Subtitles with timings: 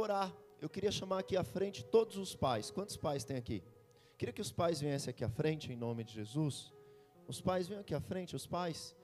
[0.00, 0.32] orar.
[0.60, 2.70] Eu queria chamar aqui à frente todos os pais.
[2.70, 3.62] Quantos pais tem aqui?
[4.18, 6.72] Queria que os pais viessem aqui à frente, em nome de Jesus.
[7.26, 8.94] Os pais venham aqui à frente, os pais.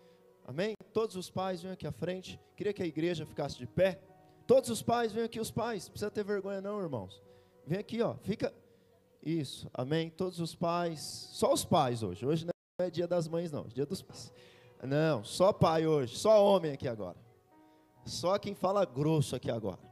[0.46, 0.74] Amém?
[0.93, 2.38] Todos os pais venham aqui à frente.
[2.54, 4.01] Queria que a igreja ficasse de pé.
[4.46, 5.85] Todos os pais venham aqui, os pais.
[5.85, 7.22] Não precisa ter vergonha, não, irmãos.
[7.67, 8.15] Vem aqui, ó.
[8.17, 8.53] Fica.
[9.22, 10.10] Isso, amém.
[10.10, 11.01] Todos os pais.
[11.33, 12.26] Só os pais hoje.
[12.26, 12.53] Hoje não
[12.87, 13.63] é dia das mães, não.
[13.63, 14.33] É dia dos pais.
[14.83, 16.16] Não, só pai hoje.
[16.16, 17.16] Só homem aqui agora.
[18.05, 19.86] Só quem fala grosso aqui agora.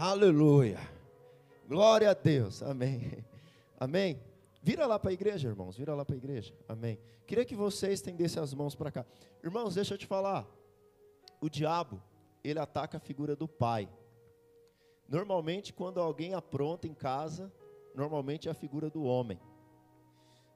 [0.00, 0.80] Aleluia.
[1.68, 2.62] Glória a Deus.
[2.62, 3.22] Amém.
[3.78, 4.18] Amém.
[4.62, 5.76] Vira lá para a igreja, irmãos.
[5.76, 6.54] Vira lá para a igreja.
[6.66, 6.98] Amém.
[7.26, 9.04] Queria que você estendesse as mãos para cá.
[9.44, 10.48] Irmãos, deixa eu te falar.
[11.38, 12.02] O diabo,
[12.42, 13.90] ele ataca a figura do pai.
[15.06, 17.52] Normalmente, quando alguém apronta em casa,
[17.94, 19.38] normalmente é a figura do homem.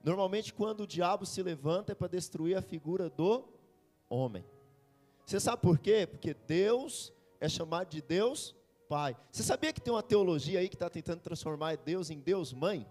[0.02, 3.46] Normalmente, quando o diabo se levanta, é para destruir a figura do
[4.08, 4.42] homem.
[5.22, 6.06] Você sabe por quê?
[6.06, 8.56] Porque Deus é chamado de Deus
[8.88, 9.16] Pai.
[9.30, 12.86] Você sabia que tem uma teologia aí que está tentando transformar Deus em Deus Mãe?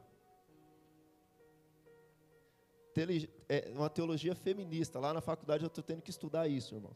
[3.50, 5.00] é uma teologia feminista.
[5.00, 6.96] Lá na faculdade eu estou tendo que estudar isso, irmão.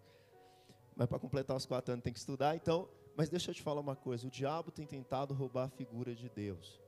[0.96, 2.56] Mas para completar os quatro anos tem que estudar.
[2.56, 6.14] Então, mas deixa eu te falar uma coisa: o diabo tem tentado roubar a figura
[6.14, 6.80] de Deus.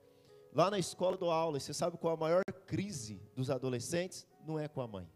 [0.53, 4.27] Lá na escola do aula, você sabe qual a maior crise dos adolescentes?
[4.45, 5.07] Não é com a mãe.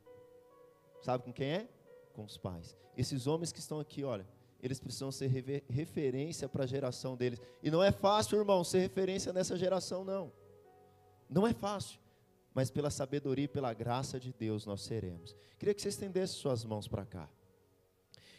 [1.01, 1.69] Sabe com quem é?
[2.13, 2.77] Com os pais.
[2.95, 4.27] Esses homens que estão aqui, olha,
[4.63, 5.27] eles precisam ser
[5.69, 7.39] referência para a geração deles.
[7.61, 10.31] E não é fácil, irmão, ser referência nessa geração, não.
[11.29, 11.99] Não é fácil
[12.53, 15.35] mas pela sabedoria e pela graça de Deus nós seremos.
[15.57, 17.27] Queria que você estendesse suas mãos para cá.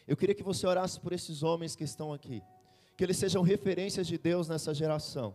[0.07, 2.43] Eu queria que você orasse por esses homens que estão aqui,
[2.97, 5.35] que eles sejam referências de Deus nessa geração,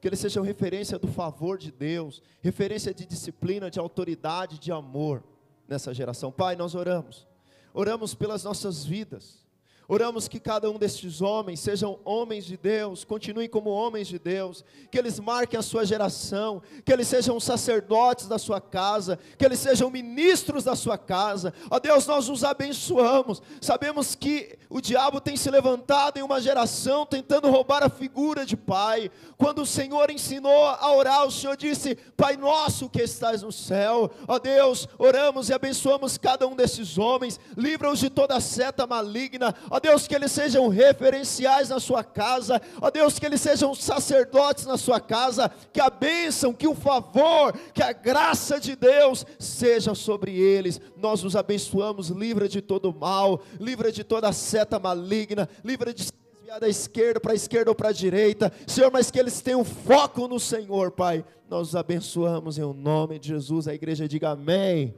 [0.00, 5.24] que eles sejam referência do favor de Deus, referência de disciplina, de autoridade, de amor
[5.66, 6.30] nessa geração.
[6.30, 7.26] Pai, nós oramos,
[7.72, 9.45] oramos pelas nossas vidas
[9.88, 14.64] Oramos que cada um destes homens sejam homens de Deus, continuem como homens de Deus,
[14.90, 19.60] que eles marquem a sua geração, que eles sejam sacerdotes da sua casa, que eles
[19.60, 21.54] sejam ministros da sua casa.
[21.70, 23.40] Ó Deus, nós os abençoamos.
[23.60, 28.56] Sabemos que o diabo tem se levantado em uma geração tentando roubar a figura de
[28.56, 29.08] pai.
[29.38, 34.10] Quando o Senhor ensinou a orar, o Senhor disse: Pai nosso que estás no céu.
[34.26, 40.06] Ó Deus, oramos e abençoamos cada um desses homens, livra-os de toda seta maligna Deus,
[40.06, 45.00] que eles sejam referenciais na sua casa, ó Deus, que eles sejam sacerdotes na sua
[45.00, 50.80] casa, que a bênção, que o favor, que a graça de Deus seja sobre eles.
[50.96, 56.60] Nós os abençoamos, livra de todo mal, livra de toda seta maligna, livra de desviar
[56.60, 60.28] da esquerda para a esquerda ou para a direita, Senhor, mas que eles tenham foco
[60.28, 61.24] no Senhor, Pai.
[61.48, 63.68] Nós os abençoamos em o nome de Jesus.
[63.68, 64.94] A igreja diga amém.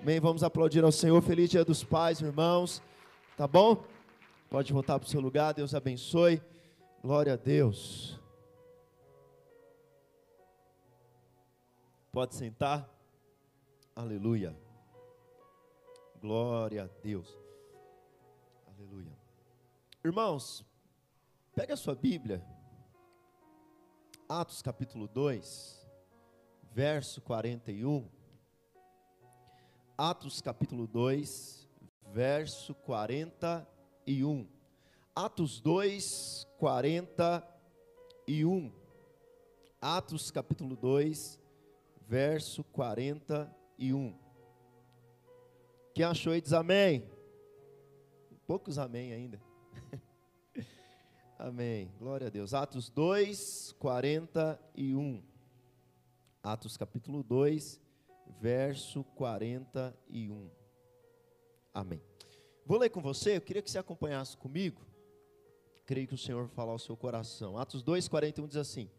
[0.00, 0.20] Amém.
[0.20, 1.22] Vamos aplaudir ao Senhor.
[1.22, 2.82] Feliz Dia dos Pais, irmãos.
[3.36, 3.82] Tá bom?
[4.54, 6.40] Pode voltar para o seu lugar, Deus abençoe.
[7.02, 8.20] Glória a Deus.
[12.12, 12.88] Pode sentar.
[13.96, 14.56] Aleluia.
[16.20, 17.36] Glória a Deus.
[18.68, 19.10] Aleluia.
[20.04, 20.64] Irmãos,
[21.52, 22.40] pega a sua Bíblia.
[24.28, 25.84] Atos capítulo 2,
[26.72, 28.08] verso 41.
[29.98, 31.68] Atos capítulo 2,
[32.12, 33.73] verso 41
[34.06, 34.46] e 1.
[35.14, 38.72] Atos 2, 41.
[39.80, 41.40] Atos capítulo 2,
[42.06, 44.18] verso 41.
[45.94, 47.08] Quem achou aí diz amém.
[48.46, 49.40] Poucos amém ainda.
[51.38, 51.90] amém.
[51.98, 52.52] Glória a Deus.
[52.52, 55.22] Atos 2, 41.
[56.42, 57.80] Atos capítulo 2,
[58.40, 60.50] verso 41.
[61.72, 62.02] Amém.
[62.66, 64.80] Vou ler com você, eu queria que você acompanhasse comigo.
[65.84, 67.58] Creio que o Senhor falar ao seu coração.
[67.58, 68.90] Atos 2, 41 diz assim: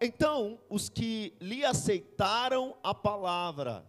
[0.00, 3.86] Então os que lhe aceitaram a palavra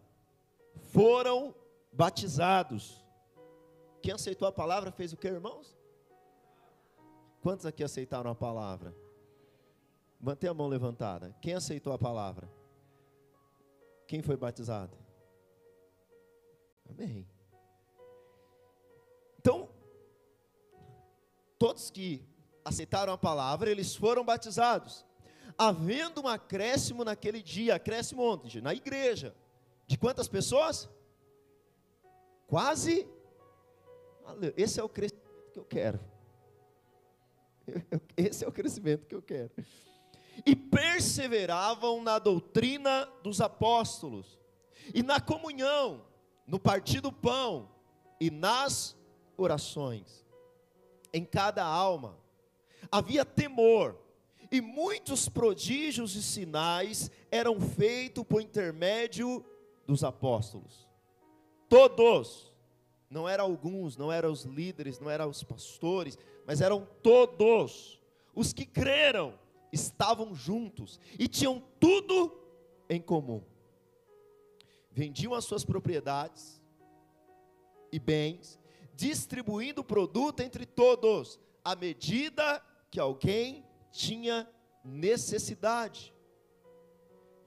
[0.92, 1.54] foram
[1.92, 3.04] batizados.
[4.02, 5.78] Quem aceitou a palavra fez o que, irmãos?
[7.42, 8.96] Quantos aqui aceitaram a palavra?
[10.20, 11.36] Mantenha a mão levantada.
[11.42, 12.50] Quem aceitou a palavra?
[14.08, 14.98] Quem foi batizado?
[16.90, 17.28] Amém.
[21.60, 22.26] Todos que
[22.64, 25.06] aceitaram a palavra, eles foram batizados.
[25.58, 28.62] Havendo um acréscimo naquele dia, acréscimo onde?
[28.62, 29.36] Na igreja.
[29.86, 30.90] De quantas pessoas?
[32.48, 33.06] Quase.
[34.56, 36.00] Esse é o crescimento que eu quero.
[38.16, 39.52] Esse é o crescimento que eu quero.
[40.46, 44.40] E perseveravam na doutrina dos apóstolos,
[44.94, 46.06] e na comunhão,
[46.48, 47.70] no partir do pão,
[48.20, 48.96] e nas
[49.36, 50.26] orações.
[51.14, 52.18] Em cada alma
[52.92, 53.98] havia temor,
[54.52, 59.46] E muitos prodígios e sinais eram feitos por intermédio
[59.86, 60.88] dos apóstolos.
[61.68, 62.50] Todos.
[63.10, 68.00] Não eram alguns, não eram os líderes, não eram os pastores, mas eram todos.
[68.36, 69.38] Os que creram
[69.72, 72.32] estavam juntos e tinham tudo
[72.88, 73.44] em comum.
[74.92, 76.62] Vendiam as suas propriedades
[77.92, 78.59] e bens,
[79.00, 82.62] distribuindo o produto entre todos, à medida
[82.92, 84.46] que alguém tinha
[84.84, 86.14] necessidade.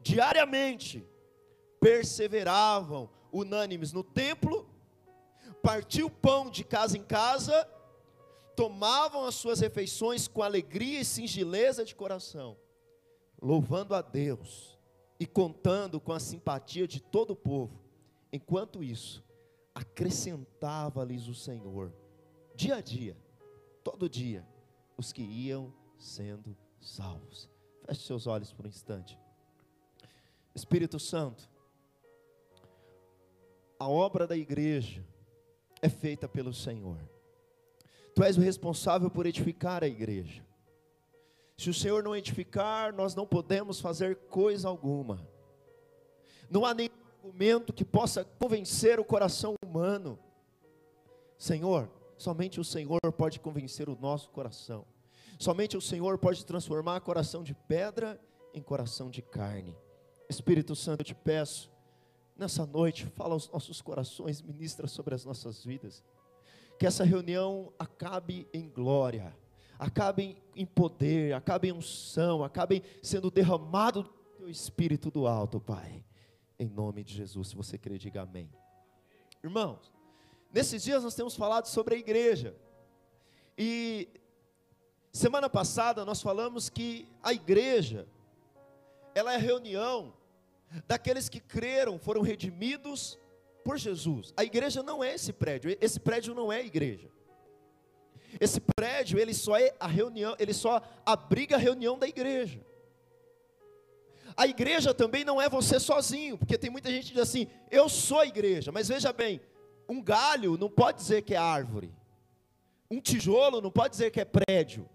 [0.00, 1.06] Diariamente,
[1.78, 4.66] perseveravam unânimes no templo,
[5.62, 7.68] partiam pão de casa em casa,
[8.56, 12.56] tomavam as suas refeições com alegria e singeleza de coração,
[13.40, 14.78] louvando a Deus
[15.20, 17.78] e contando com a simpatia de todo o povo.
[18.32, 19.22] Enquanto isso,
[19.74, 21.92] acrescentava-lhes o Senhor,
[22.54, 23.16] dia a dia,
[23.82, 24.46] todo dia,
[24.96, 27.50] os que iam sendo salvos.
[27.84, 29.18] Feche seus olhos por um instante.
[30.54, 31.48] Espírito Santo,
[33.78, 35.04] a obra da igreja
[35.80, 36.98] é feita pelo Senhor.
[38.14, 40.44] Tu és o responsável por edificar a igreja.
[41.56, 45.26] Se o Senhor não edificar, nós não podemos fazer coisa alguma.
[46.50, 46.91] Não há nenhum
[47.22, 50.18] argumento que possa convencer o coração humano.
[51.38, 51.88] Senhor,
[52.18, 54.84] somente o Senhor pode convencer o nosso coração.
[55.38, 58.20] Somente o Senhor pode transformar coração de pedra
[58.52, 59.76] em coração de carne.
[60.28, 61.70] Espírito Santo, eu te peço,
[62.36, 66.02] nessa noite, fala aos nossos corações, ministra sobre as nossas vidas.
[66.76, 69.32] Que essa reunião acabe em glória,
[69.78, 76.04] acabe em poder, acabe em unção, acabe sendo derramado do Espírito do alto, Pai.
[76.62, 78.48] Em nome de Jesus, se você crê, diga amém.
[79.42, 79.92] Irmãos,
[80.52, 82.54] nesses dias nós temos falado sobre a igreja.
[83.58, 84.08] E
[85.12, 88.08] Semana passada nós falamos que a igreja,
[89.14, 90.14] ela é a reunião
[90.88, 93.18] daqueles que creram, foram redimidos
[93.62, 94.32] por Jesus.
[94.34, 97.10] A igreja não é esse prédio, esse prédio não é a igreja.
[98.40, 102.64] Esse prédio, ele só é a reunião, ele só abriga a reunião da igreja.
[104.36, 107.88] A igreja também não é você sozinho, porque tem muita gente que diz assim: eu
[107.88, 109.40] sou a igreja, mas veja bem,
[109.88, 111.92] um galho não pode dizer que é árvore,
[112.90, 114.88] um tijolo não pode dizer que é prédio.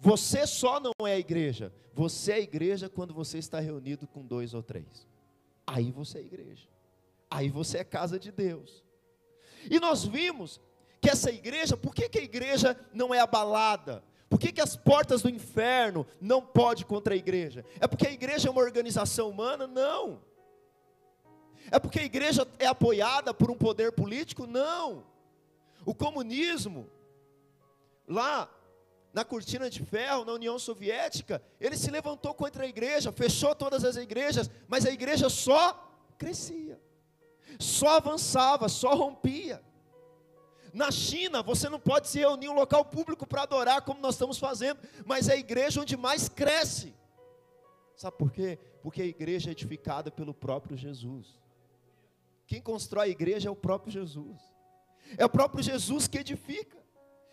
[0.00, 1.72] Você só não é a igreja.
[1.92, 5.06] Você é a igreja quando você está reunido com dois ou três.
[5.66, 6.68] Aí você é a igreja.
[7.28, 8.84] Aí você é casa de Deus.
[9.68, 10.60] E nós vimos
[11.00, 14.02] que essa igreja, por que, que a igreja não é abalada?
[14.28, 17.64] Por que, que as portas do inferno não podem contra a igreja?
[17.80, 19.66] É porque a igreja é uma organização humana?
[19.66, 20.20] Não.
[21.70, 24.46] É porque a igreja é apoiada por um poder político?
[24.46, 25.06] Não.
[25.84, 26.88] O comunismo,
[28.06, 28.50] lá
[29.12, 33.84] na cortina de ferro, na União Soviética, ele se levantou contra a igreja, fechou todas
[33.84, 36.80] as igrejas, mas a igreja só crescia,
[37.58, 39.62] só avançava, só rompia.
[40.78, 44.14] Na China, você não pode se reunir em um local público para adorar, como nós
[44.14, 46.94] estamos fazendo, mas é a igreja onde mais cresce.
[47.96, 48.60] Sabe por quê?
[48.80, 51.36] Porque a igreja é edificada pelo próprio Jesus.
[52.46, 54.38] Quem constrói a igreja é o próprio Jesus.
[55.16, 56.78] É o próprio Jesus que edifica.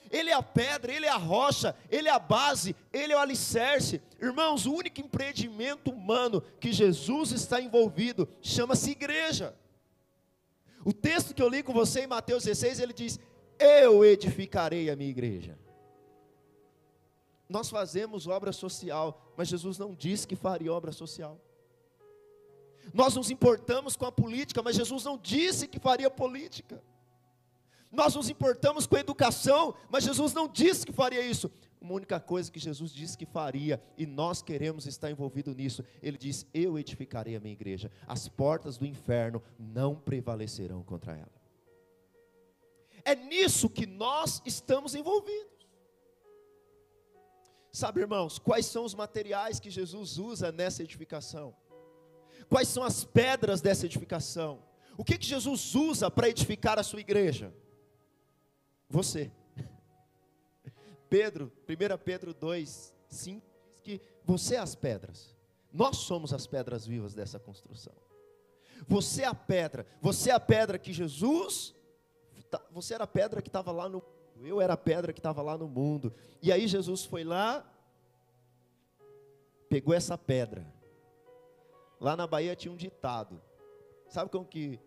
[0.09, 3.19] Ele é a pedra, Ele é a rocha, Ele é a base, Ele é o
[3.19, 4.01] alicerce.
[4.19, 9.55] Irmãos, o único empreendimento humano que Jesus está envolvido chama-se igreja.
[10.83, 13.19] O texto que eu li com você em Mateus 16, ele diz:
[13.59, 15.57] Eu edificarei a minha igreja.
[17.47, 21.39] Nós fazemos obra social, mas Jesus não disse que faria obra social.
[22.93, 26.81] Nós nos importamos com a política, mas Jesus não disse que faria política.
[27.91, 31.49] Nós nos importamos com a educação, mas Jesus não disse que faria isso.
[31.79, 36.17] Uma única coisa que Jesus disse que faria, e nós queremos estar envolvidos nisso, Ele
[36.17, 41.34] diz: Eu edificarei a minha igreja, as portas do inferno não prevalecerão contra ela.
[43.05, 45.55] É nisso que nós estamos envolvidos.
[47.71, 51.55] Sabe, irmãos, quais são os materiais que Jesus usa nessa edificação?
[52.49, 54.63] Quais são as pedras dessa edificação?
[54.97, 57.53] O que, que Jesus usa para edificar a sua igreja?
[58.89, 59.31] Você.
[61.09, 65.35] Pedro, 1 Pedro 2, 5, diz que você é as pedras.
[65.71, 67.93] Nós somos as pedras vivas dessa construção.
[68.87, 71.74] Você é a pedra, você é a pedra que Jesus,
[72.71, 74.01] você era a pedra que estava lá no
[74.43, 76.13] eu era a pedra que estava lá no mundo.
[76.41, 77.65] E aí Jesus foi lá,
[79.69, 80.65] pegou essa pedra.
[81.99, 83.41] Lá na Bahia tinha um ditado.
[84.09, 84.79] Sabe como que.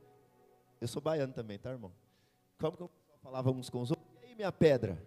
[0.80, 1.92] Eu sou baiano também, tá, irmão?
[2.60, 2.88] Como que
[3.22, 5.02] falávamos com os outros, e aí minha pedra?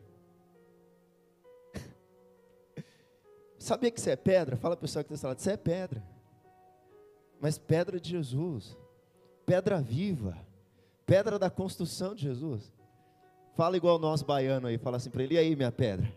[3.57, 4.57] Sabia que você é pedra?
[4.57, 6.03] Fala para o pessoal que está lado, você é pedra.
[7.39, 8.77] Mas pedra de Jesus.
[9.45, 10.37] Pedra viva.
[11.11, 12.73] Pedra da construção de Jesus.
[13.53, 16.09] Fala igual nós baiano aí, fala assim para ele, e aí minha pedra?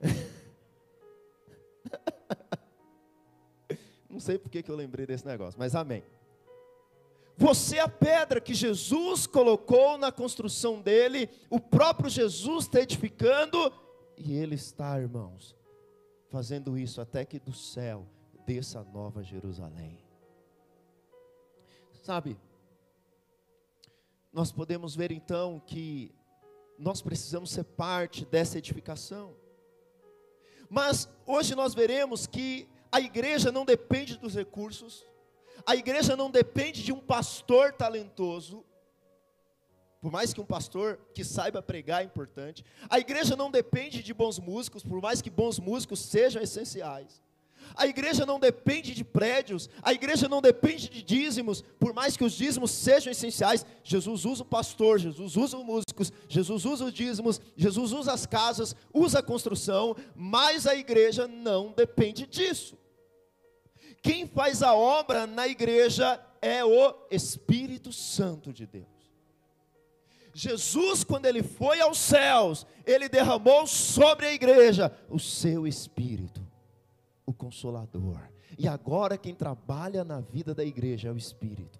[4.08, 6.04] Não sei porque que eu lembrei desse negócio, mas amém.
[7.36, 13.58] Você é a pedra que Jesus colocou na construção dele, o próprio Jesus está edificando,
[14.16, 15.56] e ele está, irmãos,
[16.28, 18.06] fazendo isso até que do céu
[18.46, 19.98] desça a nova Jerusalém.
[22.00, 22.38] Sabe,
[24.32, 26.14] nós podemos ver então que
[26.78, 29.36] nós precisamos ser parte dessa edificação.
[30.68, 35.04] Mas hoje nós veremos que a igreja não depende dos recursos,
[35.66, 38.64] a igreja não depende de um pastor talentoso,
[40.00, 42.64] por mais que um pastor que saiba pregar é importante.
[42.88, 47.22] A igreja não depende de bons músicos, por mais que bons músicos sejam essenciais.
[47.74, 52.24] A igreja não depende de prédios, a igreja não depende de dízimos, por mais que
[52.24, 53.64] os dízimos sejam essenciais.
[53.82, 58.26] Jesus usa o pastor, Jesus usa os músicos, Jesus usa os dízimos, Jesus usa as
[58.26, 62.78] casas, usa a construção, mas a igreja não depende disso.
[64.02, 69.00] Quem faz a obra na igreja é o Espírito Santo de Deus.
[70.32, 76.39] Jesus, quando ele foi aos céus, ele derramou sobre a igreja o seu espírito,
[77.30, 78.20] o consolador.
[78.58, 81.78] E agora quem trabalha na vida da igreja é o espírito.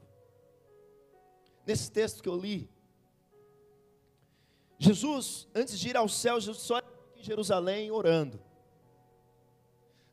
[1.66, 2.70] Nesse texto que eu li,
[4.78, 6.78] Jesus, antes de ir ao céu, Jesus só
[7.16, 8.40] em Jerusalém orando.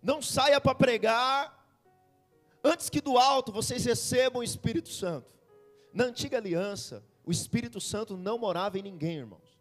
[0.02, 1.66] Não saia para pregar
[2.64, 5.34] antes que do alto vocês recebam o Espírito Santo.
[5.94, 9.58] Na antiga aliança, o Espírito Santo não morava em ninguém, irmãos.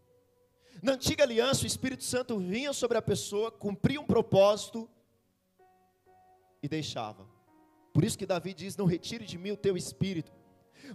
[0.83, 4.89] Na antiga aliança, o Espírito Santo vinha sobre a pessoa, cumpria um propósito
[6.63, 7.27] e deixava.
[7.93, 10.33] Por isso que Davi diz: Não retire de mim o teu espírito.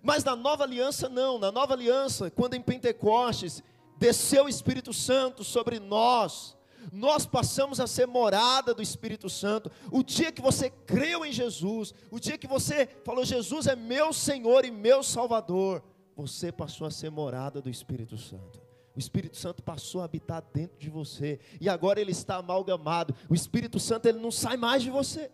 [0.01, 1.39] Mas na nova aliança, não.
[1.39, 3.63] Na nova aliança, quando em Pentecostes
[3.97, 6.55] desceu o Espírito Santo sobre nós,
[6.91, 9.71] nós passamos a ser morada do Espírito Santo.
[9.91, 14.13] O dia que você creu em Jesus, o dia que você falou: Jesus é meu
[14.13, 15.83] Senhor e meu Salvador,
[16.15, 18.61] você passou a ser morada do Espírito Santo.
[18.95, 23.15] O Espírito Santo passou a habitar dentro de você e agora ele está amalgamado.
[23.29, 25.31] O Espírito Santo ele não sai mais de você.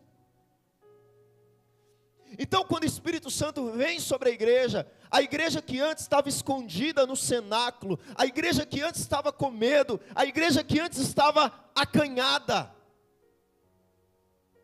[2.37, 7.05] Então, quando o Espírito Santo vem sobre a igreja, a igreja que antes estava escondida
[7.05, 12.71] no cenáculo, a igreja que antes estava com medo, a igreja que antes estava acanhada,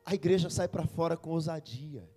[0.06, 2.08] a igreja sai para fora com ousadia.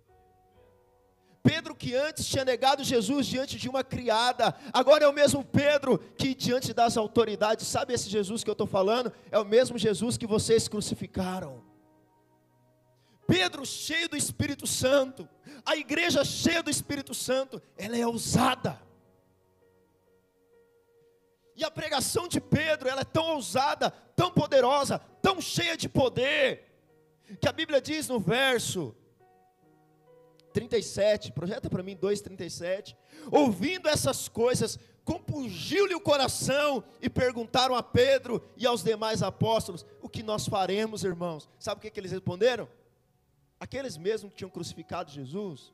[1.41, 5.97] Pedro que antes tinha negado Jesus diante de uma criada, agora é o mesmo Pedro
[5.97, 9.13] que diante das autoridades, sabe esse Jesus que eu estou falando?
[9.31, 11.63] É o mesmo Jesus que vocês crucificaram.
[13.27, 15.27] Pedro cheio do Espírito Santo,
[15.65, 18.81] a igreja cheia do Espírito Santo, ela é ousada.
[21.55, 26.63] E a pregação de Pedro, ela é tão ousada, tão poderosa, tão cheia de poder,
[27.41, 28.95] que a Bíblia diz no verso
[30.53, 32.95] 37, projeta para mim 2:37.
[33.31, 40.07] Ouvindo essas coisas, compungiu-lhe o coração e perguntaram a Pedro e aos demais apóstolos: "O
[40.07, 42.69] que nós faremos, irmãos?" Sabe o que, que eles responderam?
[43.59, 45.73] Aqueles mesmos que tinham crucificado Jesus,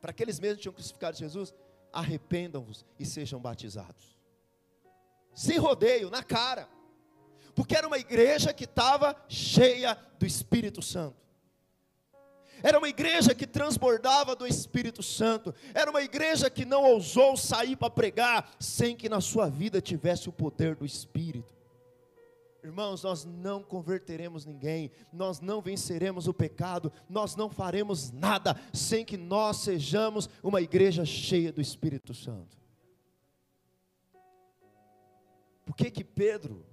[0.00, 1.54] para aqueles mesmos que tinham crucificado Jesus,
[1.92, 4.18] arrependam-vos e sejam batizados.
[5.34, 6.68] Sem rodeio, na cara.
[7.54, 11.20] Porque era uma igreja que estava cheia do Espírito Santo.
[12.62, 15.54] Era uma igreja que transbordava do Espírito Santo.
[15.74, 20.28] Era uma igreja que não ousou sair para pregar sem que na sua vida tivesse
[20.28, 21.54] o poder do Espírito.
[22.62, 29.04] Irmãos, nós não converteremos ninguém, nós não venceremos o pecado, nós não faremos nada sem
[29.04, 32.58] que nós sejamos uma igreja cheia do Espírito Santo.
[35.64, 36.66] Por que que Pedro,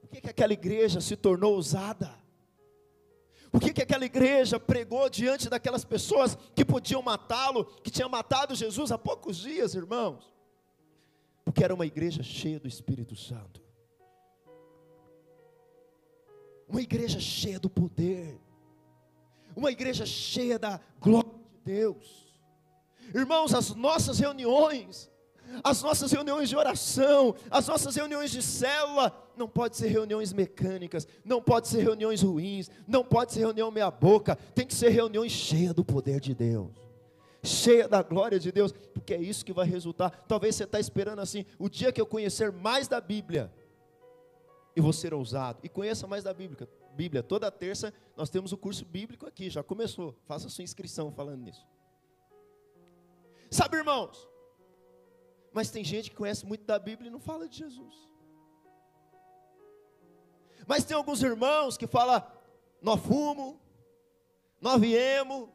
[0.00, 2.20] por que que aquela igreja se tornou ousada?
[3.50, 8.54] Por que, que aquela igreja pregou diante daquelas pessoas que podiam matá-lo, que tinham matado
[8.54, 10.32] Jesus há poucos dias, irmãos?
[11.44, 13.60] Porque era uma igreja cheia do Espírito Santo.
[16.70, 18.38] Uma igreja cheia do poder.
[19.56, 22.30] Uma igreja cheia da glória de Deus.
[23.12, 25.10] Irmãos, as nossas reuniões,
[25.64, 31.08] as nossas reuniões de oração, as nossas reuniões de célula, não pode ser reuniões mecânicas,
[31.24, 35.32] não pode ser reuniões ruins, não pode ser reunião meia boca, tem que ser reuniões
[35.32, 36.70] cheias do poder de Deus.
[37.42, 40.10] Cheia da glória de Deus, porque é isso que vai resultar.
[40.28, 43.50] Talvez você está esperando assim, o dia que eu conhecer mais da Bíblia,
[44.74, 47.22] e vou ser ousado, e conheça mais da Bíblia, Bíblia.
[47.22, 50.16] Toda terça nós temos o curso bíblico aqui, já começou.
[50.26, 51.66] Faça sua inscrição falando nisso.
[53.50, 54.28] Sabe, irmãos?
[55.52, 58.08] Mas tem gente que conhece muito da Bíblia e não fala de Jesus.
[60.66, 62.22] Mas tem alguns irmãos que falam,
[62.80, 63.60] nós fumo,
[64.60, 65.48] nós viemos.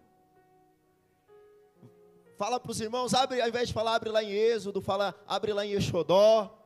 [2.38, 5.54] Fala para os irmãos, abre, ao invés de falar abre lá em Êxodo, fala abre
[5.54, 6.65] lá em Exodó.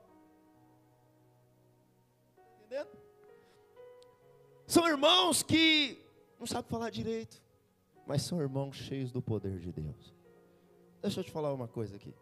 [4.69, 5.97] São irmãos que
[6.39, 7.41] não sabem falar direito,
[8.05, 10.13] mas são irmãos cheios do poder de Deus.
[11.01, 12.13] Deixa eu te falar uma coisa aqui.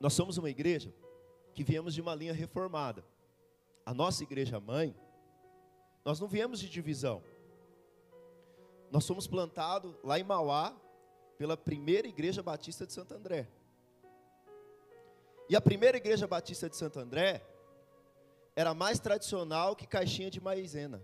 [0.00, 0.92] Nós somos uma igreja
[1.54, 3.04] que viemos de uma linha reformada.
[3.86, 4.92] A nossa igreja mãe,
[6.04, 7.22] nós não viemos de divisão.
[8.90, 10.76] Nós somos plantados lá em Mauá
[11.38, 13.48] pela primeira igreja batista de Santo André.
[15.50, 17.42] E a primeira igreja batista de Santo André
[18.54, 21.02] era mais tradicional que caixinha de maizena.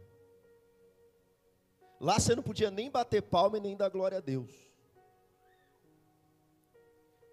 [2.01, 4.53] Lá você não podia nem bater palma e nem dar glória a Deus.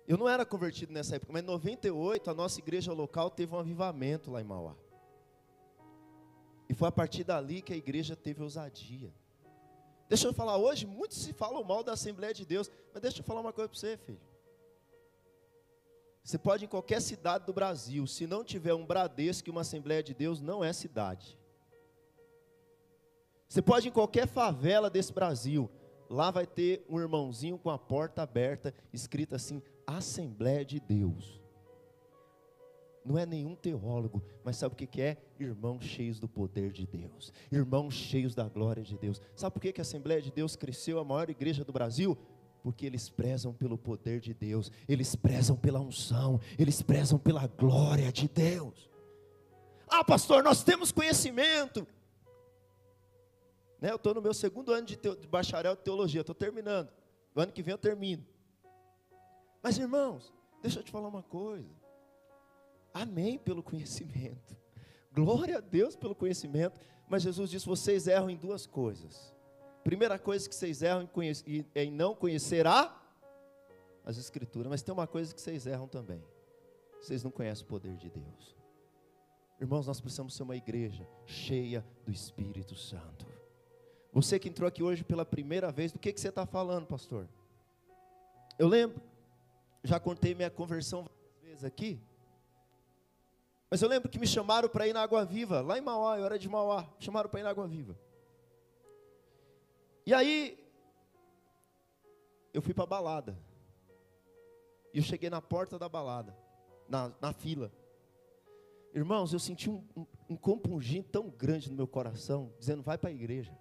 [0.07, 3.59] Eu não era convertido nessa época, mas em 98 a nossa igreja local teve um
[3.59, 4.75] avivamento lá em Mauá.
[6.67, 9.13] E foi a partir dali que a igreja teve ousadia.
[10.09, 13.23] Deixa eu falar, hoje muitos se falam mal da Assembleia de Deus, mas deixa eu
[13.23, 14.32] falar uma coisa para você, filho.
[16.23, 19.61] Você pode ir em qualquer cidade do Brasil, se não tiver um Bradesco e uma
[19.61, 21.37] Assembleia de Deus, não é cidade.
[23.49, 25.69] Você pode ir em qualquer favela desse Brasil,
[26.09, 31.41] lá vai ter um irmãozinho com a porta aberta, escrito assim: Assembleia de Deus.
[33.05, 35.17] Não é nenhum teólogo, mas sabe o que é?
[35.37, 39.21] Irmãos cheios do poder de Deus, irmãos cheios da glória de Deus.
[39.35, 42.17] Sabe por que a Assembleia de Deus cresceu, a maior igreja do Brasil?
[42.63, 48.09] Porque eles prezam pelo poder de Deus, eles prezam pela unção, eles prezam pela glória
[48.09, 48.89] de Deus.
[49.89, 51.85] Ah, pastor, nós temos conhecimento.
[53.81, 56.89] Né, eu estou no meu segundo ano de, teo, de bacharel de teologia, estou terminando.
[57.35, 58.25] No ano que vem eu termino.
[59.61, 61.69] Mas irmãos, deixa eu te falar uma coisa.
[62.93, 64.55] Amém pelo conhecimento.
[65.11, 66.79] Glória a Deus pelo conhecimento.
[67.09, 69.32] Mas Jesus disse: vocês erram em duas coisas.
[69.83, 71.09] Primeira coisa que vocês erram
[71.75, 72.95] em não conhecer a,
[74.05, 74.69] as Escrituras.
[74.69, 76.23] Mas tem uma coisa que vocês erram também.
[77.01, 78.55] Vocês não conhecem o poder de Deus.
[79.59, 83.25] Irmãos, nós precisamos ser uma igreja cheia do Espírito Santo.
[84.11, 87.27] Você que entrou aqui hoje pela primeira vez, do que, que você está falando, pastor?
[88.57, 89.01] Eu lembro
[89.83, 91.99] já contei minha conversão várias vezes aqui.
[93.69, 96.25] Mas eu lembro que me chamaram para ir na Água Viva, lá em Mauá, eu
[96.25, 97.97] era de Mauá, chamaram para ir na Água Viva.
[100.05, 100.57] E aí,
[102.53, 103.37] eu fui para a balada.
[104.93, 106.35] E eu cheguei na porta da balada,
[106.87, 107.71] na, na fila.
[108.93, 113.09] Irmãos, eu senti um, um, um compungimento tão grande no meu coração, dizendo: vai para
[113.09, 113.57] a igreja,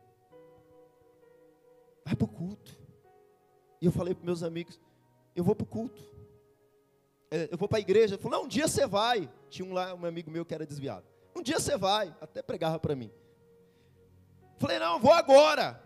[2.04, 2.76] vai para o culto.
[3.80, 4.78] E eu falei para meus amigos:
[5.34, 6.02] eu vou para o culto.
[7.30, 8.14] É, eu vou para a igreja.
[8.14, 9.30] Ele falou, não, um dia você vai.
[9.48, 11.06] Tinha um lá, um amigo meu que era desviado.
[11.34, 12.14] Um dia você vai.
[12.20, 13.10] Até pregava para mim.
[14.58, 15.82] Falei, não, vou agora.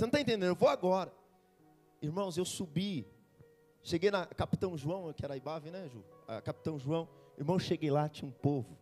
[0.00, 1.12] Você não está entendendo, eu vou agora.
[2.00, 3.06] Irmãos, eu subi.
[3.82, 6.02] Cheguei na Capitão João, que era a Ibave, né, Ju?
[6.26, 7.06] A Capitão João.
[7.36, 8.78] Irmão, cheguei lá, tinha um povo.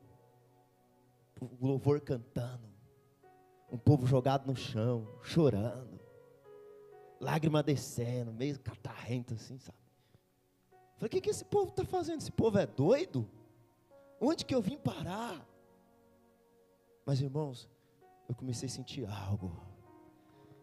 [1.40, 2.68] O louvor cantando.
[3.68, 5.98] Um povo jogado no chão, chorando.
[7.20, 9.76] Lágrima descendo, meio catarrento assim, sabe?
[10.98, 12.20] Falei, o que, que esse povo está fazendo?
[12.20, 13.28] Esse povo é doido?
[14.20, 15.44] Onde que eu vim parar?
[17.04, 17.68] Mas irmãos,
[18.28, 19.67] eu comecei a sentir algo.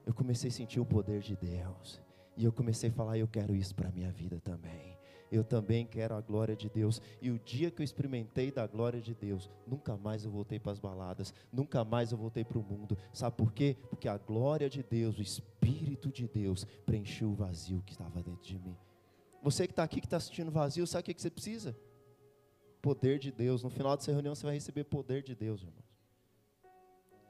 [0.06, 2.02] Eu comecei a sentir o poder de Deus.
[2.38, 4.98] E eu comecei a falar, eu quero isso para a minha vida também.
[5.32, 7.02] Eu também quero a glória de Deus.
[7.22, 10.72] E o dia que eu experimentei da glória de Deus, nunca mais eu voltei para
[10.72, 12.98] as baladas, nunca mais eu voltei para o mundo.
[13.12, 13.78] Sabe por quê?
[13.90, 18.44] Porque a glória de Deus, o Espírito de Deus, preencheu o vazio que estava dentro
[18.44, 18.78] de mim.
[19.42, 21.76] Você que está aqui, que está assistindo vazio, sabe o que, que você precisa?
[22.82, 23.64] Poder de Deus.
[23.64, 25.86] No final dessa reunião você vai receber poder de Deus, irmãos.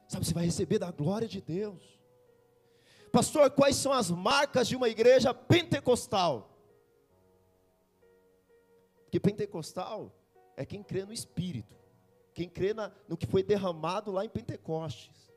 [0.07, 1.94] Sabe, você vai receber da glória de Deus.
[3.15, 6.49] Pastor, quais são as marcas de uma igreja pentecostal?
[9.03, 10.11] Porque pentecostal
[10.57, 11.73] é quem crê no Espírito,
[12.33, 15.31] quem crê na, no que foi derramado lá em Pentecostes.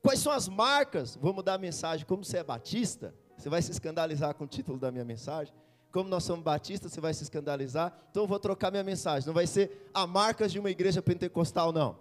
[0.00, 1.16] Quais são as marcas?
[1.16, 4.78] Vamos dar a mensagem, como você é batista, você vai se escandalizar com o título
[4.78, 5.52] da minha mensagem.
[5.90, 7.92] Como nós somos batistas, você vai se escandalizar.
[8.12, 9.26] Então eu vou trocar minha mensagem.
[9.26, 11.98] Não vai ser a marcas de uma igreja pentecostal, não.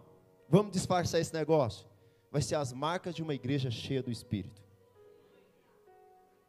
[0.48, 1.95] Vamos disfarçar esse negócio.
[2.36, 4.62] Vai ser as marcas de uma igreja cheia do Espírito.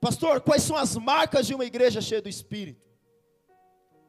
[0.01, 2.91] Pastor, quais são as marcas de uma igreja cheia do Espírito?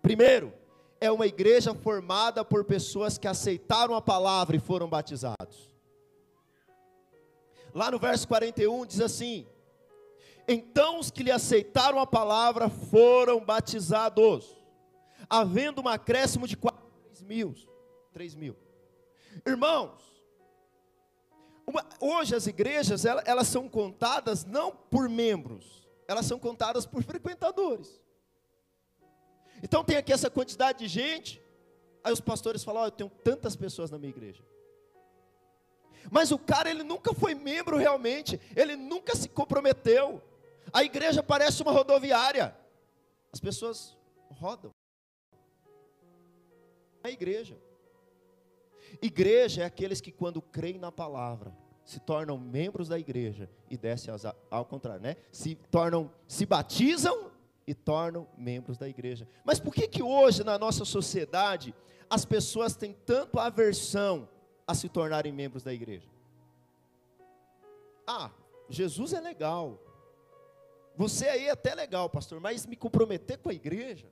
[0.01, 0.51] Primeiro,
[0.99, 5.71] é uma igreja formada por pessoas que aceitaram a palavra e foram batizados.
[7.75, 9.45] Lá no verso 41 diz assim:
[10.47, 14.57] Então os que lhe aceitaram a palavra foram batizados,
[15.29, 16.81] havendo um acréscimo de 4
[17.21, 17.53] mil.
[18.13, 18.55] 3 mil.
[19.45, 20.16] Irmãos,
[21.67, 27.03] uma, hoje as igrejas elas, elas são contadas não por membros, elas são contadas por
[27.03, 28.01] frequentadores.
[29.62, 31.41] Então tem aqui essa quantidade de gente.
[32.03, 34.43] Aí os pastores falam: oh, eu tenho tantas pessoas na minha igreja.
[36.10, 40.23] Mas o cara ele nunca foi membro realmente, ele nunca se comprometeu.
[40.71, 42.56] A igreja parece uma rodoviária.
[43.32, 43.97] As pessoas
[44.30, 44.71] rodam.
[47.03, 47.58] A igreja.
[49.02, 54.13] Igreja é aqueles que quando creem na palavra, se tornam membros da igreja e descem
[54.52, 55.15] ao contrário, né?
[55.32, 57.32] Se tornam, se batizam
[57.65, 59.28] e tornam membros da igreja.
[59.45, 61.73] Mas por que que hoje na nossa sociedade
[62.10, 64.28] as pessoas têm tanto aversão
[64.65, 66.10] a se tornarem membros da igreja?
[68.06, 68.32] Ah,
[68.69, 69.80] Jesus é legal.
[70.95, 74.08] Você aí é até legal, pastor, mas me comprometer com a igreja?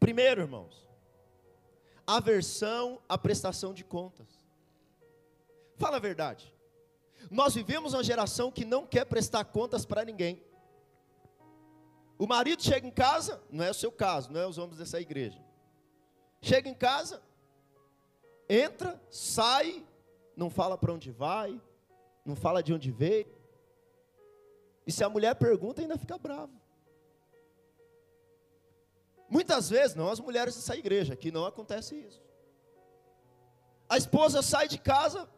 [0.00, 0.88] Primeiro, irmãos,
[2.06, 4.26] aversão à prestação de contas.
[5.76, 6.52] Fala a verdade.
[7.30, 10.42] Nós vivemos uma geração que não quer prestar contas para ninguém.
[12.18, 15.00] O marido chega em casa, não é o seu caso, não é os homens dessa
[15.00, 15.42] igreja.
[16.40, 17.22] Chega em casa,
[18.48, 19.84] entra, sai,
[20.36, 21.60] não fala para onde vai,
[22.24, 23.26] não fala de onde veio.
[24.86, 26.52] E se a mulher pergunta, ainda fica bravo.
[29.28, 32.22] Muitas vezes, não as mulheres dessa igreja, que não acontece isso.
[33.88, 35.28] A esposa sai de casa,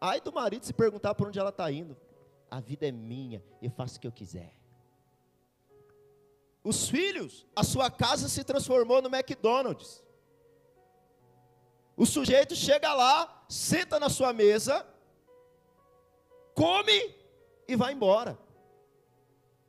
[0.00, 1.96] ai do marido se perguntar para onde ela está indo.
[2.50, 4.54] A vida é minha, eu faço o que eu quiser.
[6.62, 10.04] Os filhos, a sua casa se transformou no McDonald's.
[11.96, 14.86] O sujeito chega lá, senta na sua mesa,
[16.54, 17.14] come
[17.66, 18.38] e vai embora.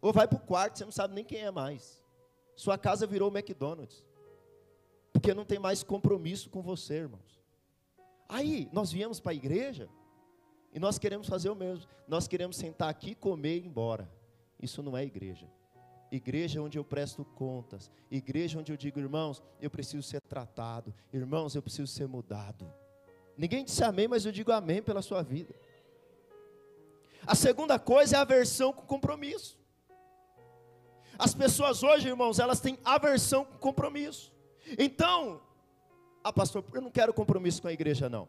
[0.01, 2.00] Ou vai para o quarto, você não sabe nem quem é mais.
[2.55, 4.05] Sua casa virou McDonald's.
[5.11, 7.41] Porque não tem mais compromisso com você, irmãos.
[8.29, 9.89] Aí, nós viemos para a igreja
[10.73, 11.85] e nós queremos fazer o mesmo.
[12.07, 14.09] Nós queremos sentar aqui, comer e ir embora.
[14.61, 15.47] Isso não é igreja
[16.11, 21.55] igreja onde eu presto contas, igreja onde eu digo, irmãos, eu preciso ser tratado, irmãos,
[21.55, 22.71] eu preciso ser mudado.
[23.37, 25.55] Ninguém disse amém, mas eu digo amém pela sua vida.
[27.25, 29.57] A segunda coisa é a aversão com compromisso.
[31.21, 34.33] As pessoas hoje, irmãos, elas têm aversão com compromisso.
[34.79, 35.39] Então,
[36.23, 38.27] ah, pastor, eu não quero compromisso com a igreja, não.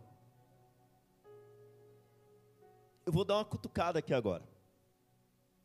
[3.06, 4.42] Eu vou dar uma cutucada aqui agora.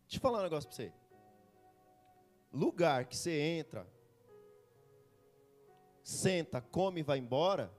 [0.03, 0.93] Deixa eu falar um negócio para você
[2.53, 3.85] lugar que você entra,
[6.01, 7.71] senta, come e vai embora,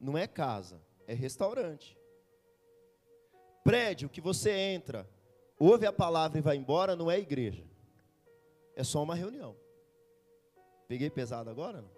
[0.00, 1.98] não é casa, é restaurante.
[3.64, 5.08] Prédio que você entra,
[5.58, 7.73] ouve a palavra e vai embora, não é igreja.
[8.76, 9.56] É só uma reunião.
[10.88, 11.82] Peguei pesado agora?
[11.82, 11.90] Não?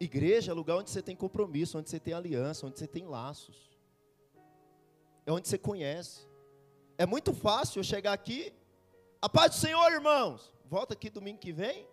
[0.00, 3.70] Igreja é lugar onde você tem compromisso, onde você tem aliança, onde você tem laços.
[5.24, 6.26] É onde você conhece.
[6.98, 8.52] É muito fácil eu chegar aqui
[9.20, 10.52] a paz do Senhor, irmãos.
[10.64, 11.86] Volta aqui domingo que vem.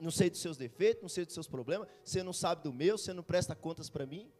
[0.00, 1.88] Não sei dos seus defeitos, não sei dos seus problemas.
[2.02, 4.32] Você não sabe do meu, você não presta contas para mim.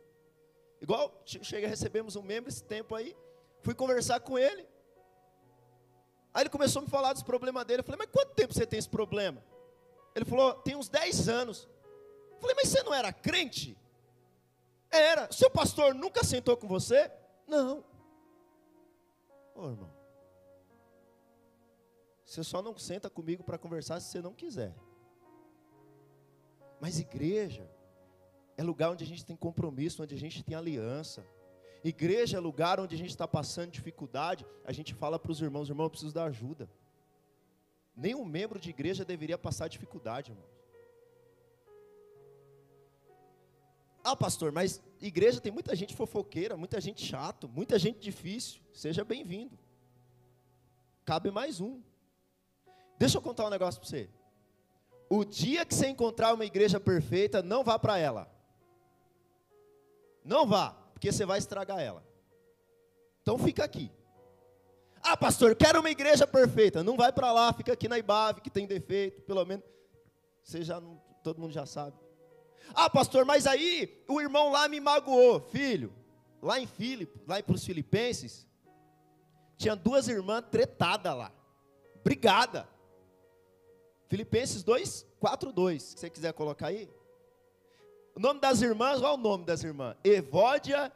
[0.80, 3.14] Igual, chega, recebemos um membro esse tempo aí.
[3.60, 4.66] Fui conversar com ele.
[6.38, 7.80] Aí ele começou a me falar dos problemas dele.
[7.80, 9.42] Eu falei, mas quanto tempo você tem esse problema?
[10.14, 11.68] Ele falou, tem uns 10 anos.
[12.30, 13.76] Eu falei, mas você não era crente?
[14.88, 15.28] Era.
[15.32, 17.10] Seu pastor nunca sentou com você?
[17.44, 17.84] Não.
[19.52, 19.92] Ô irmão.
[22.24, 24.72] Você só não senta comigo para conversar se você não quiser.
[26.80, 27.68] Mas igreja
[28.56, 31.26] é lugar onde a gente tem compromisso, onde a gente tem aliança.
[31.88, 35.70] Igreja é lugar onde a gente está passando dificuldade, a gente fala para os irmãos,
[35.70, 36.68] irmão, eu preciso da ajuda.
[37.96, 40.46] Nenhum membro de igreja deveria passar dificuldade, irmão.
[44.04, 48.60] Ah, pastor, mas igreja tem muita gente fofoqueira, muita gente chato, muita gente difícil.
[48.72, 49.58] Seja bem-vindo.
[51.06, 51.80] Cabe mais um.
[52.98, 54.10] Deixa eu contar um negócio para você.
[55.08, 58.30] O dia que você encontrar uma igreja perfeita, não vá para ela.
[60.22, 62.04] Não vá, porque você vai estragar ela.
[63.22, 63.88] Então fica aqui.
[65.00, 66.82] Ah, pastor, quero uma igreja perfeita.
[66.82, 69.64] Não vai para lá, fica aqui na Ibave, que tem defeito, pelo menos.
[70.42, 71.96] Você já não, todo mundo já sabe.
[72.74, 75.94] Ah, pastor, mas aí o irmão lá me magoou, filho.
[76.42, 78.44] Lá em Filipe, lá para os filipenses,
[79.56, 81.32] tinha duas irmãs tretadas lá,
[82.02, 82.68] brigada.
[84.08, 86.90] Filipenses 2, 4:2, se você quiser colocar aí.
[88.18, 89.96] O nome das irmãs, qual o nome das irmãs?
[90.02, 90.92] Evódia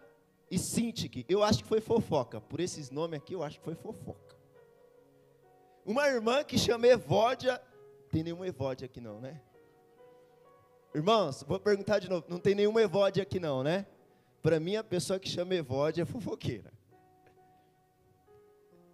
[0.50, 1.24] e Sintique.
[1.28, 2.40] Eu acho que foi fofoca.
[2.40, 4.37] Por esses nomes aqui, eu acho que foi fofoca.
[5.87, 7.62] Uma irmã que chama Evódia,
[8.11, 9.40] tem nenhuma Evódia aqui não, né?
[10.92, 13.87] Irmãos, vou perguntar de novo, não tem nenhuma Evódia aqui não, né?
[14.42, 16.72] Para mim, a pessoa que chama Evódia é fofoqueira.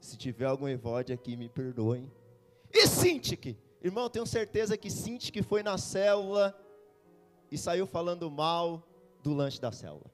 [0.02, 2.12] Se tiver algum Evódia aqui, me perdoem.
[2.70, 3.56] E Sintique?
[3.82, 6.54] Irmão, tenho certeza que Sintique foi na célula
[7.50, 8.82] e saiu falando mal
[9.22, 10.10] do lanche da célula.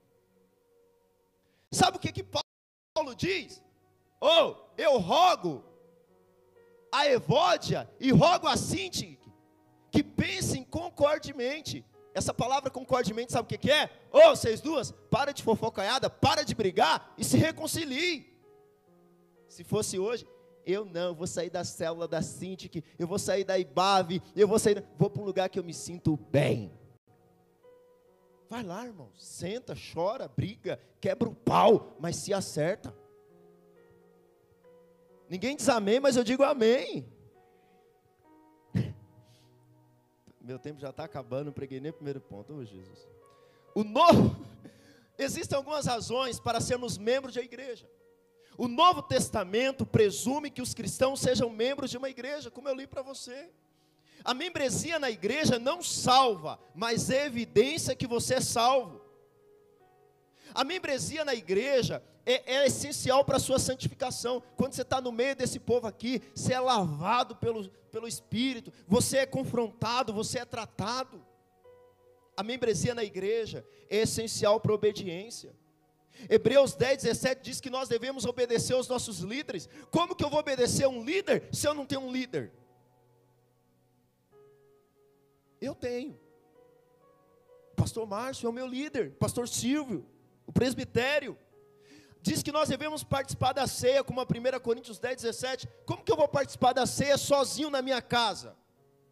[1.70, 3.62] Sabe o que, que Paulo diz?
[4.20, 5.64] Ou oh, eu rogo
[6.92, 9.33] a Evódia e rogo a Sintique
[9.90, 11.85] que pensem concordemente.
[12.14, 13.90] Essa palavra concordemente, sabe o que, que é?
[14.12, 18.25] Ô, oh, vocês duas, para de fofocaiada, para de brigar e se reconciliem.
[19.49, 20.27] Se fosse hoje,
[20.64, 24.49] eu não, eu vou sair da célula da Sintic, eu vou sair da IBAV, eu
[24.49, 26.73] vou sair, vou para um lugar que eu me sinto bem.
[28.55, 32.95] Vai lá, irmão, senta, chora, briga, quebra o pau, mas se acerta.
[35.29, 37.12] Ninguém diz amém, mas eu digo amém.
[40.40, 43.09] Meu tempo já está acabando, não preguei nem o primeiro ponto, oh, Jesus.
[43.75, 44.37] O novo,
[45.19, 47.90] existem algumas razões para sermos membros da igreja.
[48.57, 52.87] O Novo Testamento presume que os cristãos sejam membros de uma igreja, como eu li
[52.87, 53.51] para você.
[54.24, 59.02] A membresia na igreja não salva, mas é evidência que você é salvo.
[60.54, 64.42] A membresia na igreja é, é essencial para a sua santificação.
[64.56, 69.18] Quando você está no meio desse povo aqui, você é lavado pelo, pelo Espírito, você
[69.18, 71.22] é confrontado, você é tratado.
[72.34, 75.54] A membresia na igreja é essencial para a obediência.
[76.30, 79.68] Hebreus 10, 17 diz que nós devemos obedecer aos nossos líderes.
[79.90, 82.52] Como que eu vou obedecer a um líder se eu não tenho um líder?
[85.61, 86.19] Eu tenho.
[87.77, 90.07] Pastor Márcio é o meu líder, pastor Silvio,
[90.47, 91.37] o presbitério.
[92.23, 95.69] Diz que nós devemos participar da ceia, como a 1 Coríntios 10, 17.
[95.85, 98.57] Como que eu vou participar da ceia sozinho na minha casa?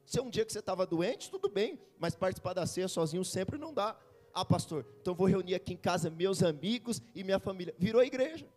[0.06, 3.24] Se é um dia que você estava doente, tudo bem, mas participar da ceia sozinho
[3.24, 3.96] sempre não dá.
[4.32, 7.74] Ah, pastor, então vou reunir aqui em casa meus amigos e minha família.
[7.78, 8.48] Virou igreja.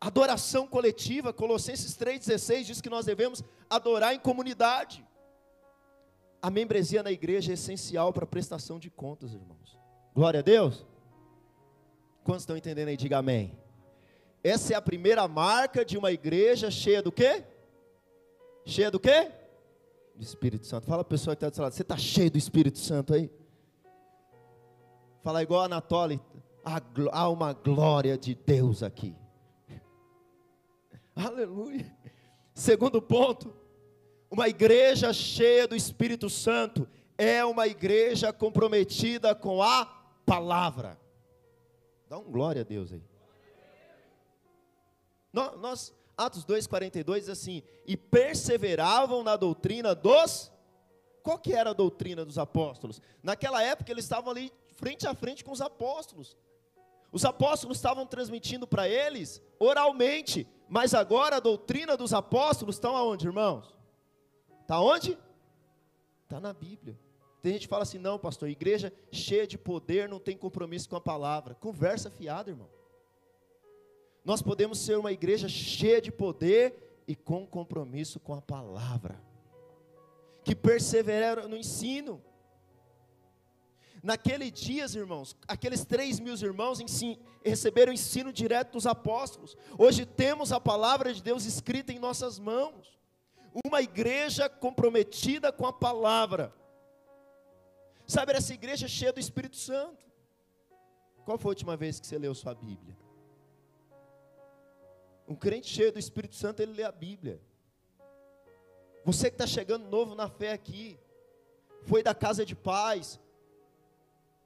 [0.00, 5.04] Adoração coletiva, Colossenses 3,16 diz que nós devemos adorar em comunidade.
[6.40, 9.78] A membresia na igreja é essencial para a prestação de contas, irmãos.
[10.14, 10.86] Glória a Deus.
[12.22, 12.96] Quantos estão entendendo aí?
[12.96, 13.58] Diga amém.
[14.42, 17.44] Essa é a primeira marca de uma igreja cheia do quê?
[18.64, 19.32] Cheia do quê?
[20.18, 20.86] do Espírito Santo.
[20.86, 23.30] Fala a pessoa que está do seu lado, você está cheio do Espírito Santo aí?
[25.22, 26.20] Fala igual a Anatoly,
[27.12, 29.14] há uma glória de Deus aqui.
[31.18, 31.92] Aleluia.
[32.54, 33.52] Segundo ponto,
[34.30, 39.84] uma igreja cheia do Espírito Santo é uma igreja comprometida com a
[40.24, 40.96] palavra.
[42.08, 43.02] Dá um glória a Deus aí.
[45.32, 50.52] Nós, Atos 2,42 diz assim: e perseveravam na doutrina dos.
[51.24, 53.02] Qual que era a doutrina dos apóstolos?
[53.22, 56.36] Naquela época eles estavam ali frente a frente com os apóstolos.
[57.10, 63.26] Os apóstolos estavam transmitindo para eles oralmente, mas agora a doutrina dos apóstolos está aonde,
[63.26, 63.74] irmãos?
[64.62, 65.18] Está onde?
[66.24, 66.98] Está na Bíblia.
[67.40, 70.96] Tem gente que fala assim: não, pastor, igreja cheia de poder não tem compromisso com
[70.96, 71.54] a palavra.
[71.54, 72.68] Conversa fiada, irmão.
[74.24, 79.18] Nós podemos ser uma igreja cheia de poder e com compromisso com a palavra,
[80.44, 82.22] que persevera no ensino.
[84.02, 86.78] Naqueles dias, irmãos, aqueles três mil irmãos
[87.44, 89.56] receberam ensino direto dos apóstolos.
[89.76, 92.98] Hoje temos a palavra de Deus escrita em nossas mãos.
[93.64, 96.54] Uma igreja comprometida com a palavra.
[98.06, 100.06] Sabe, essa igreja cheia do Espírito Santo.
[101.24, 102.96] Qual foi a última vez que você leu sua Bíblia?
[105.26, 107.40] Um crente cheio do Espírito Santo, ele lê a Bíblia.
[109.04, 110.98] Você que está chegando novo na fé aqui,
[111.82, 113.20] foi da casa de paz,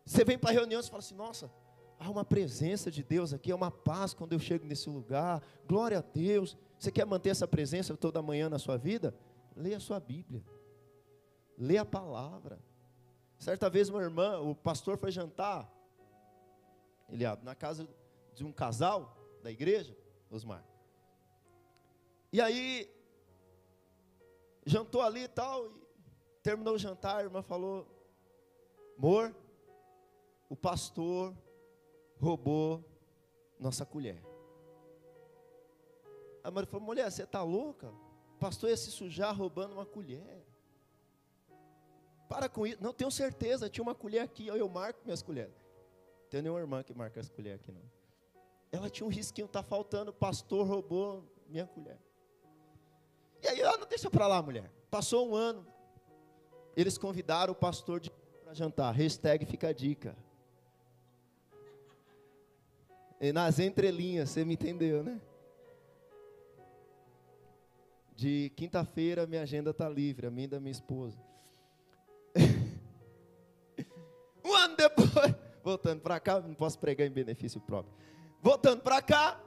[0.05, 1.51] você vem para a reunião e fala assim: nossa,
[1.99, 5.99] há uma presença de Deus aqui, há uma paz quando eu chego nesse lugar, glória
[5.99, 6.57] a Deus.
[6.79, 9.15] Você quer manter essa presença toda manhã na sua vida?
[9.55, 10.43] Leia a sua Bíblia,
[11.57, 12.59] lê a palavra.
[13.39, 15.71] Certa vez, uma irmã, o pastor foi jantar,
[17.09, 17.89] ele na casa
[18.35, 19.97] de um casal da igreja,
[20.31, 20.65] Osmar.
[22.33, 22.91] E aí,
[24.65, 25.71] jantou ali e tal, e
[26.43, 27.87] terminou o jantar, a irmã falou:
[28.97, 29.35] Amor,
[30.53, 31.35] o pastor
[32.21, 32.85] roubou
[33.59, 34.23] nossa colher.
[36.45, 37.91] A mãe falou: Mulher, você está louca?
[38.39, 40.45] pastor ia se sujar roubando uma colher.
[42.29, 42.77] Para com isso.
[42.83, 45.55] Não, tenho certeza, tinha uma colher aqui, eu marco minhas colheres.
[46.29, 47.91] Tem nenhuma irmã que marca as colheres aqui, não.
[48.71, 51.99] Ela tinha um risquinho, tá faltando, o pastor roubou minha colher.
[53.43, 54.71] E aí, ah, não deixa para lá, mulher.
[54.91, 55.67] Passou um ano.
[56.77, 58.03] Eles convidaram o pastor
[58.45, 58.93] para jantar.
[58.93, 60.15] Hashtag fica a dica.
[63.31, 65.21] Nas entrelinhas, você me entendeu, né?
[68.17, 71.17] De quinta-feira minha agenda está livre, a minha e da minha esposa.
[74.45, 77.95] um ano depois, voltando para cá, não posso pregar em benefício próprio.
[78.41, 79.41] Voltando para cá,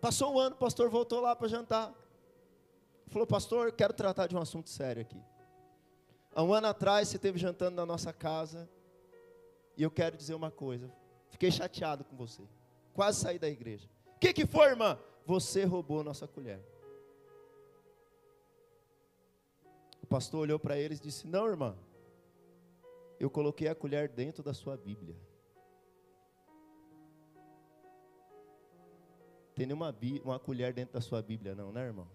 [0.00, 1.94] passou um ano, o pastor voltou lá para jantar.
[3.06, 5.20] Falou, pastor, quero tratar de um assunto sério aqui.
[6.34, 8.68] Há um ano atrás você esteve jantando na nossa casa,
[9.76, 10.90] e eu quero dizer uma coisa.
[11.30, 12.42] Fiquei chateado com você.
[12.92, 13.88] Quase saí da igreja.
[14.16, 14.98] O que, que foi, irmã?
[15.24, 16.60] Você roubou nossa colher.
[20.02, 21.76] O pastor olhou para eles e disse: Não, irmã,
[23.18, 25.16] eu coloquei a colher dentro da sua Bíblia.
[29.54, 32.08] Tem nenhuma uma colher dentro da sua Bíblia, não, né, irmão?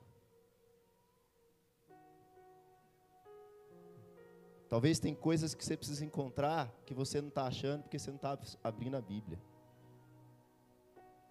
[4.67, 8.17] Talvez tem coisas que você precisa encontrar que você não está achando porque você não
[8.17, 9.39] está abrindo a Bíblia.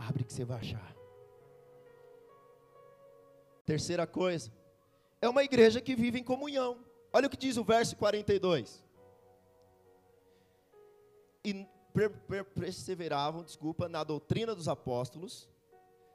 [0.09, 0.97] Abre que você vai achar.
[3.65, 4.53] Terceira coisa,
[5.21, 6.79] é uma igreja que vive em comunhão.
[7.13, 8.85] Olha o que diz o verso 42.
[11.45, 11.67] E
[12.55, 15.49] perseveravam, desculpa, na doutrina dos apóstolos,